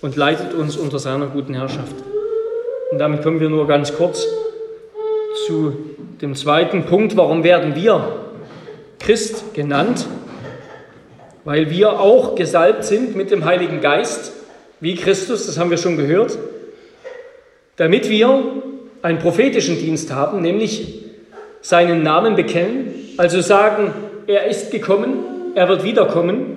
und 0.00 0.16
leitet 0.16 0.54
uns 0.54 0.78
unter 0.78 0.98
seiner 0.98 1.26
guten 1.26 1.52
Herrschaft. 1.52 1.94
Und 2.90 2.98
damit 2.98 3.22
kommen 3.22 3.38
wir 3.38 3.50
nur 3.50 3.66
ganz 3.66 3.94
kurz 3.94 4.26
zu 5.46 5.76
dem 6.22 6.34
zweiten 6.34 6.84
Punkt. 6.84 7.16
Warum 7.16 7.44
werden 7.44 7.74
wir 7.74 8.26
Christ 8.98 9.54
genannt? 9.54 10.06
Weil 11.44 11.70
wir 11.70 12.00
auch 12.00 12.34
gesalbt 12.34 12.84
sind 12.84 13.14
mit 13.14 13.30
dem 13.30 13.44
Heiligen 13.44 13.80
Geist, 13.80 14.32
wie 14.80 14.94
Christus, 14.94 15.46
das 15.46 15.58
haben 15.58 15.70
wir 15.70 15.76
schon 15.76 15.96
gehört, 15.96 16.38
damit 17.76 18.08
wir 18.08 18.42
einen 19.02 19.18
prophetischen 19.18 19.78
Dienst 19.78 20.12
haben, 20.12 20.40
nämlich 20.40 21.04
seinen 21.60 22.02
Namen 22.02 22.36
bekennen, 22.36 22.94
also 23.16 23.40
sagen, 23.40 23.92
er 24.26 24.46
ist 24.46 24.70
gekommen, 24.70 25.52
er 25.54 25.68
wird 25.68 25.84
wiederkommen, 25.84 26.56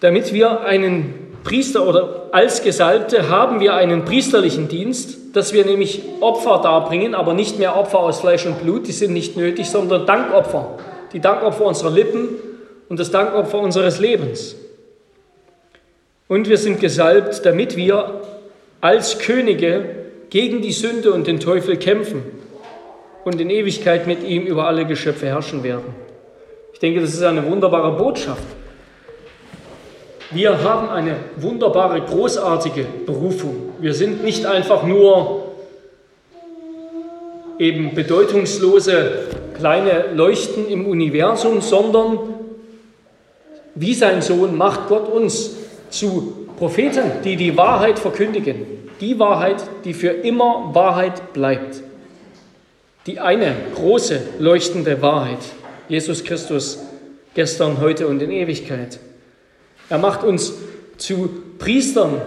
damit 0.00 0.32
wir 0.32 0.60
einen 0.60 1.25
Priester 1.46 1.86
oder 1.86 2.26
als 2.32 2.64
Gesalbte 2.64 3.30
haben 3.30 3.60
wir 3.60 3.74
einen 3.74 4.04
priesterlichen 4.04 4.66
Dienst, 4.66 5.36
dass 5.36 5.52
wir 5.52 5.64
nämlich 5.64 6.02
Opfer 6.20 6.60
darbringen, 6.60 7.14
aber 7.14 7.34
nicht 7.34 7.60
mehr 7.60 7.76
Opfer 7.76 8.00
aus 8.00 8.18
Fleisch 8.18 8.46
und 8.46 8.60
Blut, 8.60 8.88
die 8.88 8.92
sind 8.92 9.12
nicht 9.12 9.36
nötig, 9.36 9.70
sondern 9.70 10.06
Dankopfer. 10.06 10.76
Die 11.12 11.20
Dankopfer 11.20 11.64
unserer 11.64 11.92
Lippen 11.92 12.30
und 12.88 12.98
das 12.98 13.12
Dankopfer 13.12 13.60
unseres 13.60 14.00
Lebens. 14.00 14.56
Und 16.26 16.48
wir 16.48 16.58
sind 16.58 16.80
gesalbt, 16.80 17.46
damit 17.46 17.76
wir 17.76 18.22
als 18.80 19.20
Könige 19.20 19.84
gegen 20.30 20.62
die 20.62 20.72
Sünde 20.72 21.12
und 21.12 21.28
den 21.28 21.38
Teufel 21.38 21.76
kämpfen 21.76 22.24
und 23.24 23.40
in 23.40 23.50
Ewigkeit 23.50 24.08
mit 24.08 24.24
ihm 24.24 24.46
über 24.46 24.66
alle 24.66 24.84
Geschöpfe 24.84 25.26
herrschen 25.26 25.62
werden. 25.62 25.94
Ich 26.72 26.80
denke, 26.80 27.00
das 27.00 27.14
ist 27.14 27.22
eine 27.22 27.48
wunderbare 27.48 27.96
Botschaft. 27.96 28.42
Wir 30.30 30.62
haben 30.62 30.88
eine 30.88 31.16
wunderbare, 31.36 32.00
großartige 32.00 32.84
Berufung. 33.06 33.74
Wir 33.80 33.94
sind 33.94 34.24
nicht 34.24 34.44
einfach 34.44 34.82
nur 34.82 35.52
eben 37.58 37.94
bedeutungslose 37.94 39.28
kleine 39.56 40.06
Leuchten 40.14 40.68
im 40.68 40.86
Universum, 40.86 41.60
sondern 41.60 42.18
wie 43.74 43.94
sein 43.94 44.20
Sohn 44.20 44.56
macht 44.56 44.88
Gott 44.88 45.08
uns 45.08 45.56
zu 45.90 46.48
Propheten, 46.58 47.04
die 47.24 47.36
die 47.36 47.56
Wahrheit 47.56 47.98
verkündigen. 47.98 48.66
Die 49.00 49.18
Wahrheit, 49.18 49.62
die 49.84 49.94
für 49.94 50.08
immer 50.08 50.70
Wahrheit 50.72 51.32
bleibt. 51.34 51.82
Die 53.06 53.20
eine 53.20 53.54
große, 53.74 54.20
leuchtende 54.38 55.00
Wahrheit. 55.02 55.38
Jesus 55.88 56.24
Christus 56.24 56.82
gestern, 57.34 57.80
heute 57.80 58.08
und 58.08 58.20
in 58.22 58.32
Ewigkeit. 58.32 58.98
Er 59.88 59.98
macht 59.98 60.24
uns 60.24 60.54
zu 60.96 61.28
Priestern, 61.58 62.20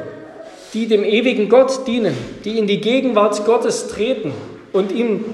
die 0.73 0.87
dem 0.87 1.03
ewigen 1.03 1.49
Gott 1.49 1.87
dienen, 1.87 2.15
die 2.45 2.57
in 2.57 2.67
die 2.67 2.81
Gegenwart 2.81 3.45
Gottes 3.45 3.87
treten 3.87 4.31
und 4.71 4.91
ihm 4.91 5.25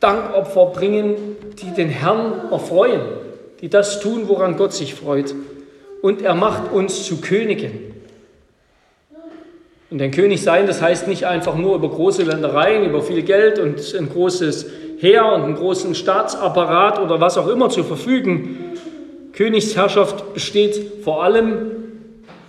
Dankopfer 0.00 0.66
bringen 0.66 1.16
die 1.60 1.70
den 1.74 1.88
Herrn 1.88 2.50
erfreuen, 2.50 3.00
die 3.60 3.68
das 3.68 4.00
tun, 4.00 4.22
woran 4.26 4.56
Gott 4.56 4.72
sich 4.72 4.94
freut. 4.94 5.34
Und 6.00 6.22
er 6.22 6.34
macht 6.34 6.72
uns 6.72 7.04
zu 7.04 7.20
Königen. 7.20 7.92
Und 9.90 10.00
ein 10.00 10.10
König 10.10 10.42
sein, 10.42 10.66
das 10.66 10.80
heißt 10.80 11.06
nicht 11.06 11.26
einfach 11.26 11.54
nur 11.54 11.76
über 11.76 11.90
große 11.90 12.22
Ländereien, 12.22 12.86
über 12.86 13.02
viel 13.02 13.22
Geld 13.22 13.58
und 13.58 13.94
ein 13.94 14.08
großes 14.08 14.66
Heer 14.98 15.26
und 15.26 15.42
einen 15.42 15.54
großen 15.54 15.94
Staatsapparat 15.94 16.98
oder 16.98 17.20
was 17.20 17.36
auch 17.36 17.48
immer 17.48 17.68
zu 17.68 17.84
verfügen. 17.84 18.61
Königsherrschaft 19.32 20.34
besteht 20.34 21.02
vor 21.04 21.24
allem, 21.24 21.70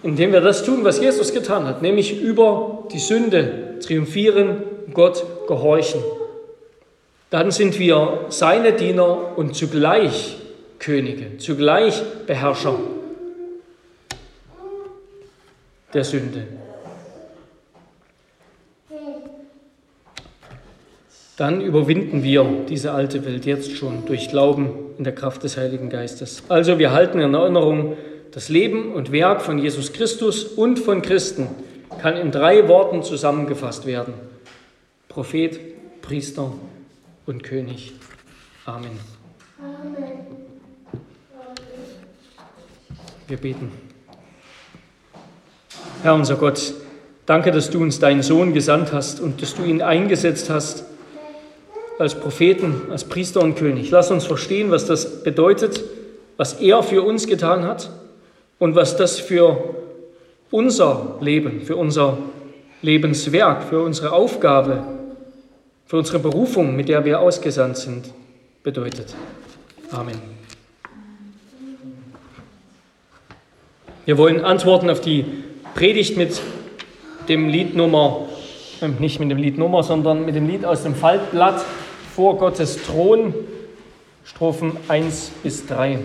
indem 0.04 0.34
wir 0.34 0.42
das 0.42 0.64
tun, 0.64 0.84
was 0.84 1.00
Jesus 1.00 1.34
getan 1.34 1.66
hat, 1.66 1.82
nämlich 1.82 2.22
über 2.22 2.88
die 2.92 3.00
Sünde 3.00 3.80
triumphieren, 3.80 4.64
Gott 4.94 5.26
gehorchen. 5.48 6.02
Dann 7.30 7.52
sind 7.52 7.80
wir 7.80 8.26
seine 8.30 8.74
Diener 8.74 9.38
und 9.38 9.56
zugleich 9.56 10.38
Könige, 10.80 11.38
zugleich 11.38 12.02
Beherrscher 12.28 12.78
der 15.94 16.04
Sünde. 16.04 16.46
Dann 21.36 21.62
überwinden 21.62 22.22
wir 22.22 22.46
diese 22.70 22.92
alte 22.92 23.26
Welt 23.26 23.46
jetzt 23.46 23.76
schon 23.76 24.06
durch 24.06 24.30
Glauben 24.30 24.70
in 25.00 25.04
der 25.04 25.16
Kraft 25.16 25.44
des 25.44 25.58
Heiligen 25.58 25.90
Geistes. 25.90 26.44
Also 26.48 26.78
wir 26.78 26.92
halten 26.92 27.20
in 27.20 27.34
Erinnerung, 27.34 27.98
das 28.32 28.50
Leben 28.50 28.94
und 28.94 29.12
Werk 29.12 29.42
von 29.42 29.58
Jesus 29.58 29.94
Christus 29.94 30.44
und 30.44 30.78
von 30.78 31.02
Christen 31.02 31.48
kann 32.02 32.18
in 32.18 32.32
drei 32.32 32.68
Worten 32.68 33.04
zusammengefasst 33.04 33.86
werden. 33.86 34.14
Prophet, 35.10 35.60
Priester 36.02 36.52
und 37.26 37.44
König. 37.44 37.94
Amen. 38.66 39.00
Wir 43.28 43.38
beten. 43.38 43.72
Herr 46.04 46.16
unser 46.16 46.36
Gott, 46.36 46.74
danke, 47.26 47.52
dass 47.52 47.70
du 47.70 47.82
uns 47.82 48.00
deinen 48.00 48.22
Sohn 48.22 48.54
gesandt 48.54 48.92
hast 48.92 49.20
und 49.20 49.42
dass 49.42 49.56
du 49.56 49.64
ihn 49.64 49.82
eingesetzt 49.82 50.50
hast 50.50 50.86
als 52.00 52.16
Propheten, 52.16 52.82
als 52.90 53.04
Priester 53.04 53.42
und 53.42 53.56
König. 53.56 53.92
Lass 53.92 54.12
uns 54.12 54.26
verstehen, 54.26 54.72
was 54.72 54.86
das 54.86 55.24
bedeutet, 55.24 55.84
was 56.38 56.54
er 56.54 56.84
für 56.84 57.04
uns 57.04 57.28
getan 57.28 57.64
hat 57.66 57.90
und 58.60 58.76
was 58.76 58.98
das 58.98 59.20
für 59.20 59.76
unser 60.52 61.18
Leben, 61.22 61.62
für 61.62 61.76
unser 61.76 62.18
Lebenswerk, 62.82 63.64
für 63.64 63.82
unsere 63.82 64.12
Aufgabe, 64.12 64.84
für 65.86 65.98
unsere 65.98 66.20
Berufung, 66.20 66.76
mit 66.76 66.90
der 66.90 67.06
wir 67.06 67.20
ausgesandt 67.20 67.78
sind, 67.78 68.14
bedeutet. 68.64 69.14
Amen. 69.92 70.34
Wir 74.06 74.18
wollen 74.18 74.44
antworten 74.44 74.90
auf 74.90 75.00
die 75.00 75.26
Predigt 75.76 76.18
mit 76.18 76.42
dem 77.30 77.48
Lied 77.48 77.76
Nummer, 77.76 78.28
äh, 78.84 78.90
nicht 79.00 79.20
mit 79.20 79.32
dem 79.32 79.38
Lied 79.38 79.58
Nummer, 79.58 79.84
sondern 79.84 80.26
mit 80.26 80.36
dem 80.36 80.48
Lied 80.48 80.66
aus 80.66 80.84
dem 80.84 80.96
Faltblatt 80.96 81.64
vor 82.16 82.38
Gottes 82.38 82.84
Thron, 82.84 83.34
Strophen 84.24 84.78
1 84.88 85.32
bis 85.42 85.66
3. 85.66 86.00